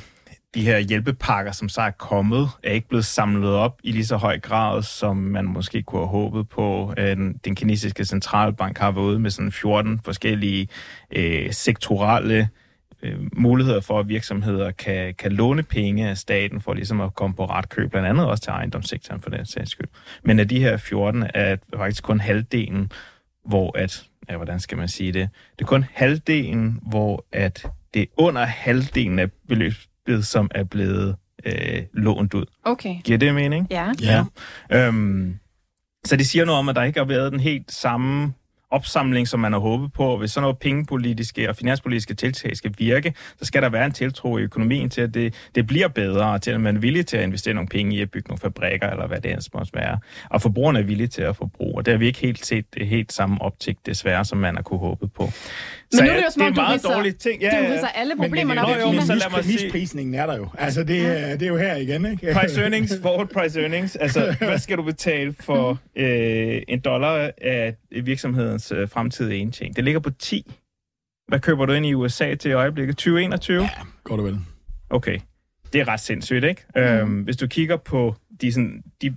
[0.54, 4.16] de her hjælpepakker, som så er kommet, er ikke blevet samlet op i lige så
[4.16, 6.94] høj grad, som man måske kunne have håbet på.
[6.98, 10.68] Øh, den, den kinesiske centralbank har været ude med sådan 14 forskellige
[11.16, 12.48] øh, sektorale
[13.02, 17.36] øh, muligheder for, at virksomheder kan, kan låne penge af staten for ligesom at komme
[17.36, 19.88] på ret køb, blandt andet også til ejendomssektoren for den sags skyld.
[20.22, 22.92] Men af de her 14 er faktisk kun halvdelen,
[23.44, 25.28] hvor at, ja, hvordan skal man sige det,
[25.58, 31.16] det er kun halvdelen, hvor at det er under halvdelen af beløbet, som er blevet
[31.44, 32.44] øh, lånt ud.
[32.64, 32.94] Okay.
[33.04, 33.66] Giver det mening?
[33.70, 33.92] Ja.
[34.02, 34.24] ja.
[34.70, 35.38] Øhm,
[36.04, 38.32] så det siger noget om, at der ikke har været den helt samme
[38.70, 40.16] opsamling, som man har håbet på.
[40.16, 44.38] Hvis sådan noget pengepolitiske og finanspolitiske tiltag skal virke, så skal der være en tiltro
[44.38, 47.16] i økonomien til, at det, det bliver bedre, og til at man er villig til
[47.16, 49.98] at investere nogle penge i at bygge nogle fabrikker, eller hvad det ellers måtte være.
[50.30, 52.86] Og forbrugerne er villige til at forbruge, og det har vi ikke helt set det
[52.86, 55.28] helt samme optik, desværre, som man har kunne håbe på.
[55.92, 57.42] Men så nu er det jo som om, det er meget dårligt ting.
[57.42, 59.64] Ja, du viser alle problemerne op i så lad mig sige.
[59.64, 60.48] Misprisningen er der jo.
[60.58, 60.88] Altså, det,
[61.40, 62.32] det er jo her igen, ikke?
[62.40, 63.96] Price earnings, forward price earnings.
[63.96, 67.74] Altså, hvad skal du betale for øh, en dollar af
[68.04, 69.76] virksomhedens øh, fremtidige indtjening?
[69.76, 70.54] Det ligger på 10.
[71.28, 72.96] Hvad køber du ind i USA til i øjeblikket?
[72.96, 73.62] 2021?
[73.62, 73.68] Ja,
[74.04, 74.38] godt og vel.
[74.90, 75.18] Okay.
[75.72, 76.64] Det er ret sindssygt, ikke?
[76.74, 76.80] Mm.
[76.82, 79.16] Øhm, hvis du kigger på de, sådan, de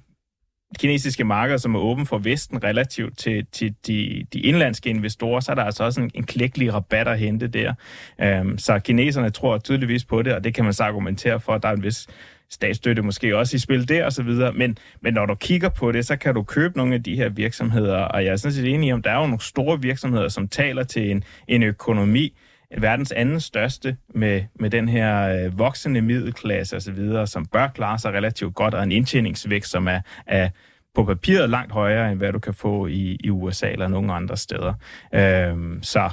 [0.80, 5.52] kinesiske markeder, som er åben for Vesten relativt til, til de, de indlandske investorer, så
[5.52, 7.74] er der altså også en, en klækkelig rabat at hente der.
[8.22, 11.64] Øhm, så kineserne tror tydeligvis på det, og det kan man så argumentere for, at
[11.64, 12.08] der er en vis
[12.50, 14.54] statsstøtte måske også i spil der og så videre.
[14.54, 17.30] Men, men når du kigger på det, så kan du købe nogle af de her
[17.30, 20.48] virksomheder, og jeg er sådan set enig om, der er jo nogle store virksomheder, som
[20.48, 22.34] taler til en, en økonomi,
[22.78, 28.14] verdens anden største med, med den her øh, voksende middelklasse osv., som bør klare sig
[28.14, 30.50] relativt godt, og en indtjeningsvækst, som er, er
[30.96, 34.38] på papiret langt højere, end hvad du kan få i, i USA eller nogen andre
[34.38, 34.74] steder.
[35.14, 36.10] Øhm, så.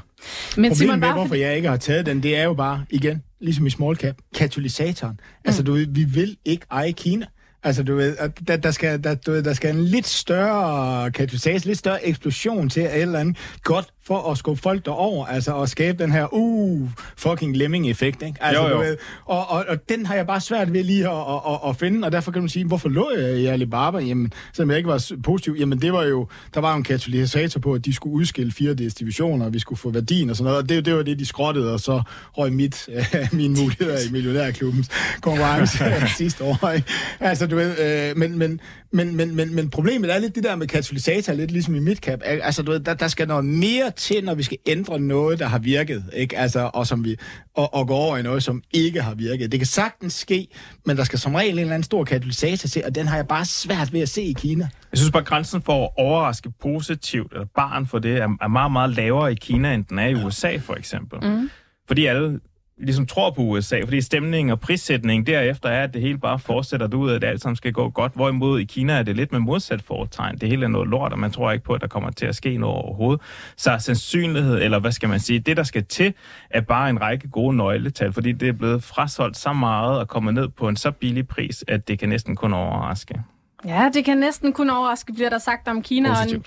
[0.57, 3.67] Men Problemet med, hvorfor jeg ikke har taget den, det er jo bare, igen, ligesom
[3.67, 5.21] i small cap, katalysatoren.
[5.45, 5.73] Altså, mm.
[5.75, 7.27] Altså, du, vi vil ikke eje Kina.
[7.63, 8.17] Altså, du ved,
[8.49, 12.69] der, der, skal, der, du ved, der skal en lidt større katalysator, lidt større eksplosion
[12.69, 16.35] til et eller andet godt for at skubbe folk derover, altså at skabe den her,
[16.35, 18.39] uh, fucking lemming-effekt, ikke?
[18.41, 18.75] Altså, jo, jo.
[18.75, 21.69] Du ved, og, og, og, den har jeg bare svært ved lige at, at, at,
[21.69, 23.99] at finde, og derfor kan man sige, hvorfor lå jeg i Alibaba?
[23.99, 27.61] Jamen, selvom jeg ikke var positiv, jamen det var jo, der var jo en katalysator
[27.61, 30.63] på, at de skulle udskille fire divisioner, og vi skulle få værdien og sådan noget,
[30.63, 32.03] og det, det var det, de skrottede, og så
[32.33, 34.89] røg mit, øh, mine muligheder i millionærklubbens
[35.21, 35.85] konkurrence
[36.19, 36.89] sidste år, ikke?
[37.21, 40.57] Altså, du ved, øh, men, men, men, men, men, men problemet er lidt det der
[40.57, 42.21] med katalysator, lidt ligesom i midcap.
[42.25, 45.47] Altså, du ved, der, der skal noget mere til, når vi skal ændre noget, der
[45.47, 46.39] har virket, ikke?
[46.39, 47.17] Altså, og, som vi,
[47.55, 49.53] og, og gå over i noget, som ikke har virket.
[49.53, 50.49] Det kan sagtens ske,
[50.87, 53.29] men der skal som regel en eller anden stor katalysator til, og den har jeg
[53.29, 54.69] bare svært ved at se i Kina.
[54.93, 58.73] Jeg synes bare, grænsen for at overraske positivt, eller barn for det, er, er meget,
[58.73, 61.31] meget lavere i Kina, end den er i USA, for eksempel.
[61.31, 61.51] Mm.
[61.87, 62.41] Fordi alle
[62.81, 66.95] ligesom tror på USA, fordi stemning og prissætning derefter er, at det hele bare fortsætter
[66.97, 68.13] ud, at det alt sammen skal gå godt.
[68.15, 70.39] Hvorimod i Kina er det lidt med modsat foretegn.
[70.39, 72.37] Det hele er noget lort, og man tror ikke på, at der kommer til at
[72.37, 73.21] ske noget overhovedet.
[73.57, 76.15] Så sandsynlighed, eller hvad skal man sige, det der skal til,
[76.51, 80.35] er bare en række gode nøgletal, fordi det er blevet frasoldt så meget og kommet
[80.35, 83.23] ned på en så billig pris, at det kan næsten kun overraske.
[83.67, 86.09] Ja, det kan næsten kun overraske, bliver der sagt om Kina.
[86.15, 86.47] Positivt.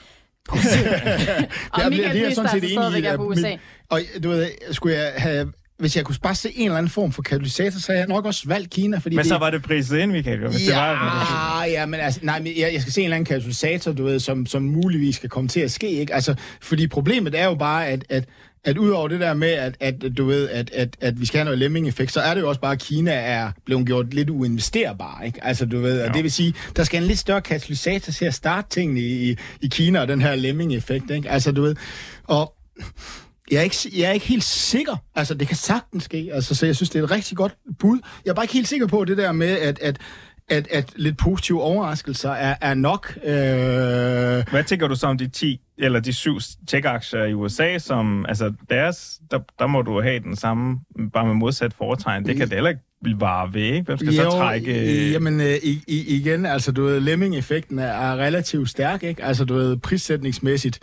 [0.50, 0.62] Og en...
[1.72, 3.50] Og Jeg Michael bliver- det er sådan set enig i, på at USA.
[3.52, 3.60] mit-
[3.90, 5.52] Og du ved, skulle jeg have,
[5.82, 8.26] hvis jeg kunne bare se en eller anden form for katalysator, så havde jeg nok
[8.26, 10.48] også valgt Kina, fordi Men det, så var det priset ind, Michael.
[10.48, 13.16] Hvis det var, Ja, ja, men altså, nej, men jeg, jeg skal se en eller
[13.16, 16.14] anden katalysator, du ved, som, som muligvis skal komme til at ske, ikke?
[16.14, 18.24] Altså, fordi problemet er jo bare, at, at,
[18.64, 21.46] at udover det der med, at, at du ved, at, at, at vi skal have
[21.46, 25.22] noget lemming-effekt, så er det jo også bare, at Kina er blevet gjort lidt uinvesterbar,
[25.26, 25.44] ikke?
[25.44, 26.14] Altså, du ved, og Jo.
[26.14, 29.36] det vil sige, der skal en lidt større katalysator til at starte tingene i, i,
[29.62, 31.30] i Kina, og den her lemming-effekt, ikke?
[31.30, 31.76] Altså, du ved,
[32.28, 32.54] og
[33.52, 34.96] jeg er, ikke, jeg er ikke helt sikker.
[35.16, 36.30] Altså, det kan sagtens ske.
[36.34, 38.00] Altså, så jeg synes, det er et rigtig godt bud.
[38.26, 39.98] Jeg er bare ikke helt sikker på det der med, at, at,
[40.50, 43.14] at, at lidt positive overraskelser er, er nok.
[43.26, 43.32] Øh,
[44.52, 48.54] Hvad tænker du så om de 10 eller de syv tech-aktier i USA, som, altså
[48.70, 50.80] deres, der, der må du have den samme,
[51.14, 52.26] bare med modsat foretegn.
[52.26, 52.82] Det kan det heller ikke
[53.20, 53.82] vare ved, ikke?
[53.82, 55.08] Hvem skal så trække...
[55.08, 59.24] i- Jamen, øh, i, igen, altså, du ved, lemming-effekten er, er relativt stærk, ikke?
[59.24, 60.80] Altså, du ved, prissætningsmæssigt,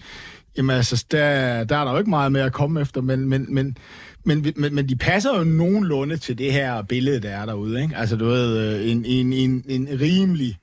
[0.57, 3.46] jamen, altså, der, der er der jo ikke meget med at komme efter, men, men,
[3.55, 3.76] men,
[4.24, 7.96] men, men, men de passer jo nogenlunde til det her billede, der er derude, ikke?
[7.96, 10.59] Altså, du ved, øh, en, en, en, en rimelig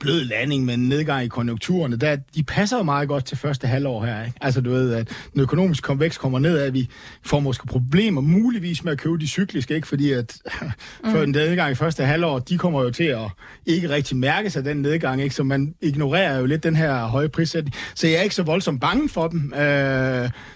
[0.00, 3.66] blød landing med en nedgang i konjunkturerne, der, de passer jo meget godt til første
[3.66, 4.24] halvår her.
[4.24, 4.36] Ikke?
[4.40, 6.88] Altså du ved, at den økonomiske konvækst kommer ned, at vi
[7.22, 9.88] får måske problemer muligvis med at købe de cykliske, ikke?
[9.88, 10.38] fordi at
[11.04, 11.10] mm.
[11.10, 13.30] for en nedgang i første halvår, de kommer jo til at
[13.66, 15.34] ikke rigtig mærke sig den nedgang, ikke?
[15.34, 17.74] så man ignorerer jo lidt den her høje prissætning.
[17.94, 19.52] Så jeg er ikke så voldsomt bange for dem.
[19.54, 19.60] Øh,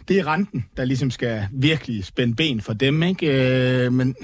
[0.08, 3.02] det er renten, der ligesom skal virkelig spænde ben for dem.
[3.02, 3.26] Ikke?
[3.84, 4.14] Øh, men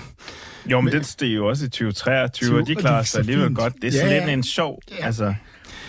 [0.70, 3.18] Jo, men den steg jo også i 2023, og de og de klarer er sig
[3.18, 3.74] alligevel godt.
[3.82, 5.06] Det er Ja, sådan lidt en sjov, Ja.
[5.10, 5.34] Altså...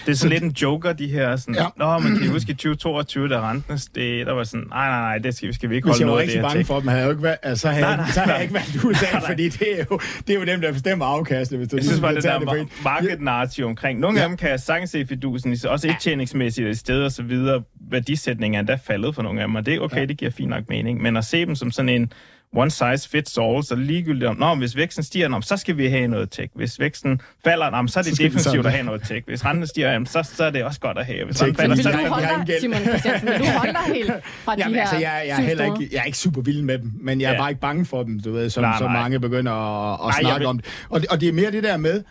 [0.06, 1.36] Det er sådan lidt en joker, de her.
[1.36, 1.66] Sådan, Ja.
[1.78, 5.00] Nå, men kan I huske i 2022, da renten steg, der var sådan, nej, nej,
[5.00, 6.42] nej, det skal, vi- skal vi ikke Hvis holde jeg var noget af det rigtig
[6.42, 6.68] her bange tech.
[6.68, 8.34] for dem, havde jeg jo ikke valgt, altså, så havde, Nej, jeg, nej, så havde
[8.34, 9.30] jeg ikke valgt USA, Nej, nej.
[9.30, 11.58] fordi det er, jo, det er jo dem, der bestemmer afkastet.
[11.58, 14.00] Hvis du Jeg synes bare, det der market narrativ omkring.
[14.00, 14.24] Nogle Ja.
[14.24, 17.64] af dem kan jeg sagtens se fidusen, også indtjeningsmæssigt i stedet og så videre.
[17.92, 20.06] Værdisætningen er endda faldet for nogle af dem, og det er okay, Ja.
[20.06, 21.02] det giver fint nok mening.
[21.02, 22.14] Men at se dem som sådan en
[22.56, 25.88] one size fits all, så ligegyldigt om, Nå, hvis væksten stiger, nå, så skal vi
[25.88, 26.50] have noget tech.
[26.56, 29.22] Hvis væksten falder, nå, så er det Så defensivt at have noget tech.
[29.28, 31.26] Hvis renten stiger, jamen, så, så er det også godt at have.
[31.26, 32.56] Hvis Tech, falder, så er det.
[32.62, 34.12] Simon Christiansen, vil du holde dig helt
[34.44, 36.62] fra de Jamen, her altså, jeg, jeg, er heller ikke, jeg er ikke super vild
[36.62, 37.40] med dem, men jeg er Ja.
[37.40, 39.02] bare ikke bange for dem, du ved, som, Nej, som nej.
[39.02, 40.66] mange begynder at, at Nej, snakke vil- om det.
[40.90, 41.10] Og, det.
[41.10, 42.04] og det er mere det der med,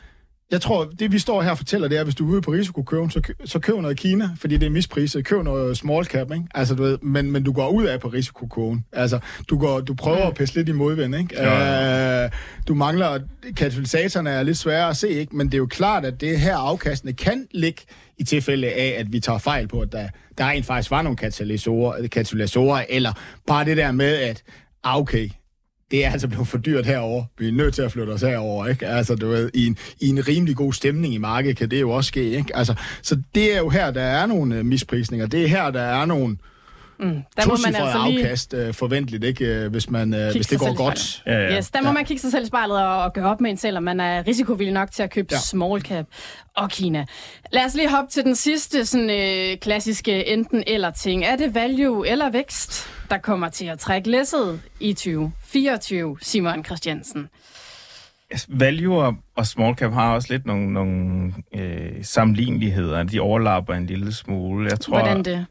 [0.51, 2.43] jeg tror, det vi står her og fortæller, det er, at hvis du er ude
[2.43, 5.25] på risikokøben, så, så køb noget Kina, fordi det er mispriset.
[5.25, 6.45] Køb noget small cap, ikke?
[6.55, 8.85] Altså, du ved, men, men du går ud af på risikokøben.
[8.93, 9.19] Altså,
[9.51, 11.35] du, går, du prøver at pisse lidt i modvind, ikke?
[11.35, 12.31] Ja, Øh,
[12.69, 13.19] du mangler,
[13.57, 15.37] katalysatorerne er lidt svære at se, ikke?
[15.37, 17.83] Men det er jo klart, at det her afkastende kan ligge
[18.19, 21.17] i tilfælde af, at vi tager fejl på, at der, der rent faktisk var nogle
[21.17, 23.13] katalysatorer, katalysatorer eller
[23.47, 24.43] bare det der med, at
[24.85, 25.29] ah, okay,
[25.91, 27.25] det er altså blevet for dyrt herover.
[27.39, 28.87] Vi er nødt til at flytte os herover, ikke?
[28.87, 31.91] Altså, du ved, i en, i en rimelig god stemning i markedet kan det jo
[31.91, 32.57] også ske, ikke?
[32.57, 35.27] Altså, så det er jo her, der er nogle øh, misprisninger.
[35.27, 36.37] Det er her, der er nogle
[37.03, 39.45] Mm, der må man altså lige afkast øh, forventeligt, ikke?
[39.45, 41.23] Øh, Hvis, man, øh, hvis det går godt.
[41.27, 41.57] Ja, ja.
[41.57, 43.57] Yes, der må man kigge sig selv i spejlet og, og gøre op med en
[43.57, 45.37] selv, om man er risikovillig nok til at købe Ja.
[45.37, 45.41] ja.
[45.41, 46.07] small cap
[46.57, 47.05] og Kina.
[47.53, 51.25] Lad os lige hoppe til den sidste sådan, øh, klassiske enten eller ting.
[51.25, 57.29] Er det value eller vækst, der kommer til at trække læsset i 2024, Simon Christiansen?
[58.31, 63.03] Altså, Value og, small cap har også lidt nogle, nogle øh, sammenligneligheder.
[63.03, 64.71] De overlapper en lille smule.
[64.71, 65.47] Jeg tror, Hvordan det?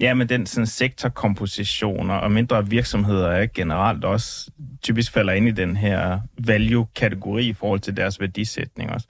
[0.00, 4.50] Ja, men den sådan sektorkomposition og mindre virksomheder er generelt også
[4.82, 9.06] typisk falder ind i den her value-kategori i forhold til deres værdisætning også.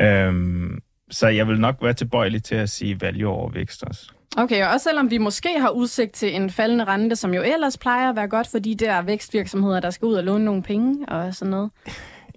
[0.00, 0.78] Øhm,
[1.10, 4.12] så jeg vil nok være tilbøjelig til at sige value over vækst også.
[4.38, 7.78] Okay, og også selvom vi måske har udsigt til en faldende rente, som jo ellers
[7.78, 11.08] plejer at være godt for de der vækstvirksomheder, der skal ud og låne nogle penge
[11.08, 11.70] og sådan noget.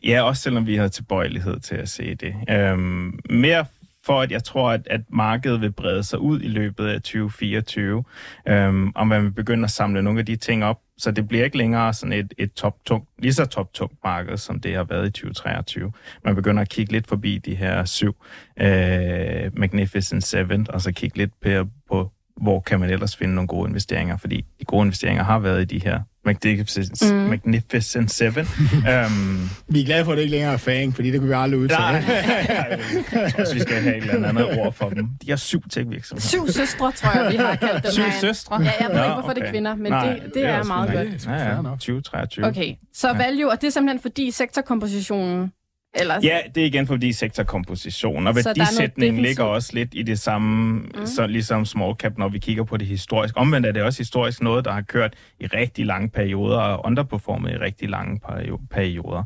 [0.03, 2.35] Ja, også selvom vi har tilbøjelighed til at se det.
[2.49, 3.65] Øhm, mere
[4.09, 8.03] for, at jeg tror, at, at markedet vil brede sig ud i løbet af 2024,
[8.47, 11.43] øhm, og man vil begynde at samle nogle af de ting op, så det bliver
[11.43, 15.11] ikke længere sådan et, et top-tung, lige så top-tungt marked, som det har været i
[15.11, 15.91] 2023.
[16.25, 18.15] Man begynder at kigge lidt forbi de her syv
[18.57, 23.47] øh, Magnificent Seven, og så kigge lidt på, på, hvor kan man ellers finde nogle
[23.47, 27.17] gode investeringer, fordi de gode investeringer har været i de her Magnificent, mm.
[27.17, 28.47] Magnificent Seven.
[28.91, 31.35] øhm, Vi er glade for, at det ikke længere er fang, fordi det kunne vi
[31.37, 31.81] aldrig udtale.
[31.81, 32.01] Nej,
[33.11, 35.07] jeg tror også, vi skal have et eller andet ord for dem.
[35.25, 36.27] De har syv tech-virksomheder.
[36.27, 38.61] Syv søstre, tror jeg, vi har kaldt dem Syv søstre?
[38.63, 39.51] Ja, jeg ved Nå, ikke, hvorfor det er okay.
[39.51, 41.07] kvinder, men Nej, det, det, er, også meget godt.
[41.07, 41.61] Det er Ja, ja.
[41.61, 41.73] nok.
[41.79, 42.45] 2023.
[42.45, 45.51] Okay, så value, og det er simpelthen fordi sektorkompositionen,
[45.93, 50.79] eller Ja, det er igen fordi sektorkomposition, og værdisætningen ligger også lidt i det samme,
[50.79, 51.05] mm.
[51.05, 53.33] så ligesom small cap, når vi kigger på det historisk.
[53.37, 57.51] Omvendt er det også historisk noget, der har kørt i rigtig lange perioder og underperformet
[57.51, 59.23] i rigtig lange perio- perioder.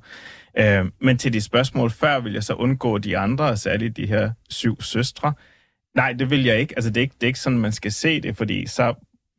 [0.60, 4.32] Øh, men til de spørgsmål før vil jeg så undgå de andre, særligt de her
[4.50, 5.34] syv søstre.
[5.96, 6.74] Nej, det vil jeg ikke.
[6.78, 8.94] Altså, det er ikke, det er ikke sådan, man skal se det, fordi så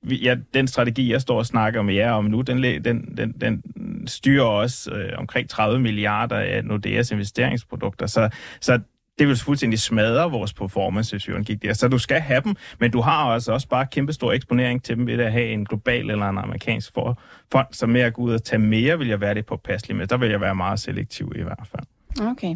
[0.04, 3.62] ja, den strategi, jeg står og snakker med jer om nu, den, den, den, den
[4.06, 8.06] styrer også øh, omkring 30 milliarder af Nordeas investeringsprodukter.
[8.06, 8.28] Så,
[8.60, 8.80] så
[9.18, 11.76] det vil fuldstændig smadre vores performance, hvis vi undgik det.
[11.76, 14.96] Så du skal have dem, men du har altså også bare kæmpe stor eksponering til
[14.96, 16.92] dem ved at have en global eller en amerikansk
[17.52, 20.06] fond, så med at gå ud og tage mere, vil jeg være det påpasselig med.
[20.06, 21.86] Der vil jeg være meget selektiv i hvert fald.
[22.20, 22.54] Okay.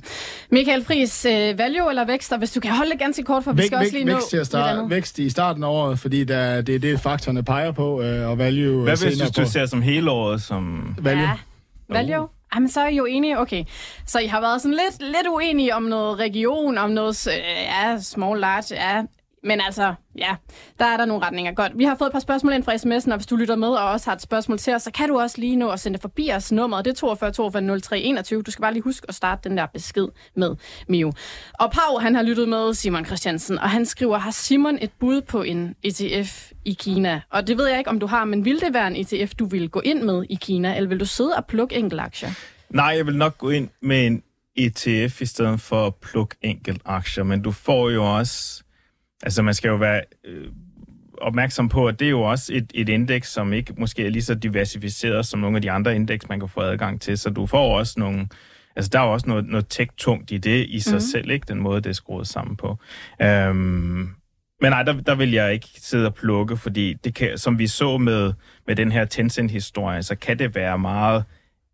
[0.51, 3.53] Michael Friis, øh, value eller vækst, og hvis du kan holde det ganske kort, for
[3.53, 6.61] vi skal væk, også lige vækst nå start, Vækst i starten af året, fordi der,
[6.61, 10.11] det er det, faktorerne peger på, øh, og value Hvad hvis du ser som hele
[10.11, 10.95] året som...
[10.99, 11.23] Value?
[11.23, 11.33] Ja,
[11.89, 12.23] value.
[12.23, 12.29] Oh.
[12.55, 13.39] Jamen, så er I jo enige.
[13.39, 13.65] Okay.
[14.07, 18.01] Så I har været sådan lidt, lidt uenige om noget region, om noget øh, ja,
[18.01, 18.75] small, large.
[18.75, 19.03] Ja,
[19.49, 20.37] men altså, ja,
[20.79, 21.53] der er der nogle retninger.
[21.53, 21.73] Godt.
[21.75, 23.91] Vi har fået et par spørgsmål ind fra sms'en, og hvis du lytter med og
[23.91, 26.31] også har et spørgsmål til os, så kan du også lige nå at sende forbi
[26.31, 26.85] os nummeret.
[26.85, 28.43] Det er 42 42 03 21.
[28.43, 30.57] Du skal bare lige huske at starte den der besked med
[30.89, 31.13] Mio.
[31.55, 35.21] Og Pau, han har lyttet med Simon Christiansen, og han skriver, har Simon et bud
[35.21, 37.21] på en ETF i Kina?
[37.31, 39.45] Og det ved jeg ikke, om du har, men vil det være en ETF, du
[39.45, 42.31] vil gå ind med i Kina, eller vil du sidde og plukke enkelte aktier?
[42.71, 44.23] Nej, jeg vil nok gå ind med en
[44.57, 48.63] ETF i stedet for at plukke enkelte aktier, men du får jo også
[49.23, 50.47] Altså, man skal jo være øh,
[51.21, 54.23] opmærksom på, at det er jo også et, et indeks, som ikke måske er lige
[54.23, 57.19] så diversificeret som nogle af de andre indeks, man kan få adgang til.
[57.19, 58.29] Så du får også nogle...
[58.77, 61.01] Altså, der er jo også noget, noget tech-tungt i det i sig mm.
[61.01, 61.45] selv, ikke?
[61.49, 62.79] Den måde, det er skruet sammen på.
[63.23, 64.11] Øhm,
[64.61, 67.67] men nej, der, der vil jeg ikke sidde og plukke, fordi det kan, som vi
[67.67, 68.33] så med,
[68.67, 71.25] med den her Tencent-historie, så kan det være meget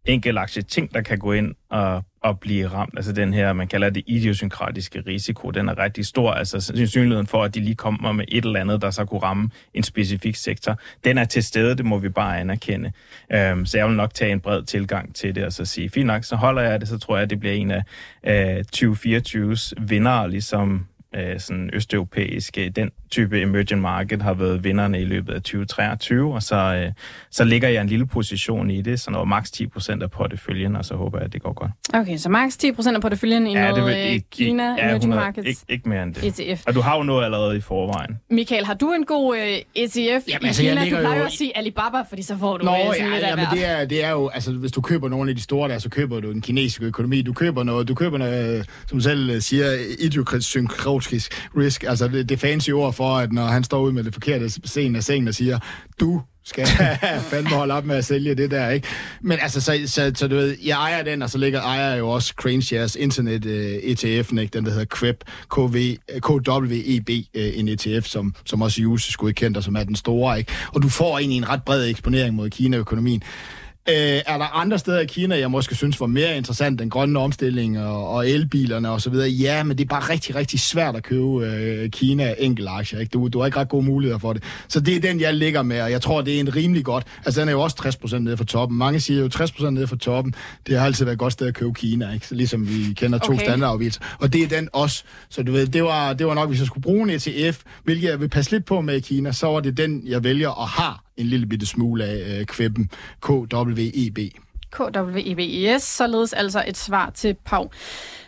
[0.05, 2.93] enkeltaktie ting, der kan gå ind og, og blive ramt.
[2.97, 6.33] Altså den her, man kalder det idiosynkratiske risiko, den er rigtig stor.
[6.33, 9.51] Altså sandsynligheden for, at de lige kommer med et eller andet, der så kunne ramme
[9.75, 12.93] en specifik sektor, den er til stede, det må vi bare anerkende.
[13.33, 16.07] Øhm, så jeg vil nok tage en bred tilgang til det, og så sige, fint
[16.07, 17.83] nok, så holder jeg det, så tror jeg, at det bliver en af
[18.27, 25.04] øh, 2024's vinder, ligesom uh, sådan østeuropæiske, den type emerging market har været vinderne i
[25.04, 26.92] løbet af 2023, og så, øh,
[27.30, 30.84] så ligger jeg en lille position i det, så når maks 10% af porteføljen, og
[30.84, 31.70] så håber jeg, at det går godt.
[31.94, 35.20] Okay, så maks 10% af porteføljen i ja, noget vil, ikke, Kina ja, emerging 100,
[35.20, 35.48] markets?
[35.48, 36.40] Ikke, ikke mere end det.
[36.40, 36.62] ETF.
[36.66, 38.18] Og du har jo noget allerede i forvejen.
[38.30, 39.42] Michael, har du en god uh,
[39.74, 39.98] ETF
[40.28, 40.84] jamen, i altså, Kina?
[40.84, 43.26] Du plejer jo at sige Alibaba, fordi så får du Nå, uh, sådan ja, lidt
[43.26, 45.68] ja, men det er, det er jo, altså hvis du køber nogle af de store
[45.68, 47.22] der, så køber du en kinesisk økonomi.
[47.22, 49.66] Du køber noget, du køber noget, som selv siger,
[51.12, 51.84] idiokratisk risk.
[51.84, 54.98] Altså det, det fancy ord for, at når han står ud med det forkerte scene
[54.98, 55.59] af sengen og siger,
[56.00, 56.66] du skal
[57.30, 58.88] fandme holde op med at sælge det der, ikke?
[59.20, 62.09] Men altså, så, så, så du ved, jeg ejer den, og så ligger ejer jo
[62.09, 64.46] også CraneShares Internet uh, øh, ETF'en, ikke?
[64.52, 69.11] Den, der hedder KWEB, KV, øh, KWEB, uh, øh, en ETF, som, som også USA
[69.11, 70.52] skulle kendt, og som er den store, ikke?
[70.74, 73.22] Og du får egentlig en ret bred eksponering mod Kina-økonomien.
[73.89, 77.18] Øh, er der andre steder i Kina, jeg måske synes var mere interessant, den grønne
[77.18, 79.28] omstilling og, og elbilerne og så videre?
[79.28, 83.01] Ja, men det er bare rigtig, rigtig svært at købe øh, Kina enkeltaktier.
[83.01, 83.11] Ikke?
[83.11, 84.43] Du, du har ikke ret gode muligheder for det.
[84.68, 87.07] Så det er den, jeg ligger med, og jeg tror, det er en rimelig godt.
[87.24, 88.78] Altså, den er jo også 60% nede fra toppen.
[88.78, 90.35] Mange siger jo 60% nede fra toppen.
[90.66, 92.26] Det har altid været et godt sted at købe Kina, ikke?
[92.26, 93.45] Så ligesom vi kender to okay.
[93.45, 94.01] standardafvielser.
[94.18, 95.05] Og det er den også.
[95.28, 98.09] Så du ved, det var, det var nok, hvis jeg skulle bruge en ETF, hvilket
[98.09, 100.68] jeg vil passe lidt på med i Kina, så var det den, jeg vælger og
[100.68, 102.90] har en lille bitte smule af øh, kvæben
[103.20, 104.18] KWEB.
[104.70, 107.70] KWEB, yes, således altså et svar til Pau.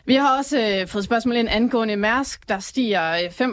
[0.04, 3.46] Vi har også øh, fået spørgsmål ind angående Mærsk, der stiger øh,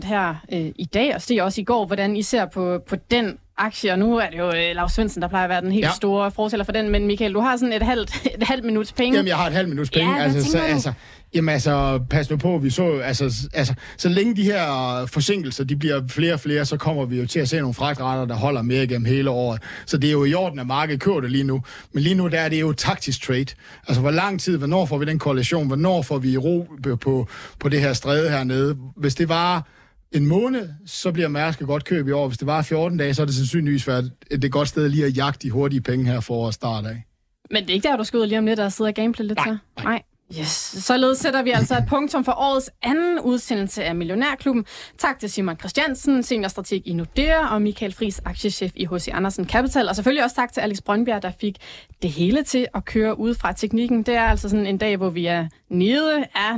[0.00, 1.86] 5% her øh, i dag, og stiger også i går.
[1.86, 5.22] Hvordan I ser på, på den aktie, og nu er det jo øh, Lars Svendsen,
[5.22, 5.90] der plejer at være den helt ja.
[5.96, 9.16] store fortæller for den, men Michael, du har sådan et halvt, et halvt minuts penge.
[9.16, 10.16] Jamen, jeg har et halvt minuts penge.
[10.16, 10.92] Ja, altså, så, altså,
[11.34, 15.76] Jamen altså, pas nu på, vi så altså, altså, så længe de her forsinkelser, de
[15.76, 18.62] bliver flere og flere, så kommer vi jo til at se nogle fragtrater, der holder
[18.62, 19.62] mere gennem hele året.
[19.86, 21.62] Så det er jo i orden, at markedet kører det lige nu.
[21.92, 23.46] Men lige nu, der er det jo taktisk trade.
[23.88, 26.68] Altså, hvor lang tid, hvornår får vi den koalition, hvornår får vi ro
[27.00, 27.28] på,
[27.60, 28.76] på det her stræde hernede?
[28.96, 29.68] Hvis det var
[30.12, 32.28] en måned, så bliver Mærsk godt køb i år.
[32.28, 35.16] Hvis det var 14 dage, så er det sandsynligvis været et godt sted lige at
[35.16, 37.02] jagte de hurtige penge her for at starte af.
[37.50, 39.26] Men det er ikke der, du skal ud lige om lidt og sidde og gameplay
[39.26, 39.84] lidt nej, Nej.
[39.84, 40.02] nej.
[40.36, 40.48] Yes.
[40.84, 44.66] Således sætter vi altså et punktum for årets anden udsendelse af Millionærklubben.
[44.98, 49.08] Tak til Simon Christiansen, seniorstrateg i Nordea, og Michael Friis, aktiechef i H.C.
[49.12, 49.88] Andersen Capital.
[49.88, 51.56] Og selvfølgelig også tak til Alex Brøndbjerg, der fik
[52.02, 54.02] det hele til at køre ud fra teknikken.
[54.02, 56.52] Det er altså sådan en dag, hvor vi er nede af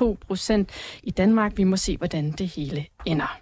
[0.00, 0.70] 0,2 procent
[1.02, 1.52] i Danmark.
[1.56, 3.41] Vi må se, hvordan det hele ender.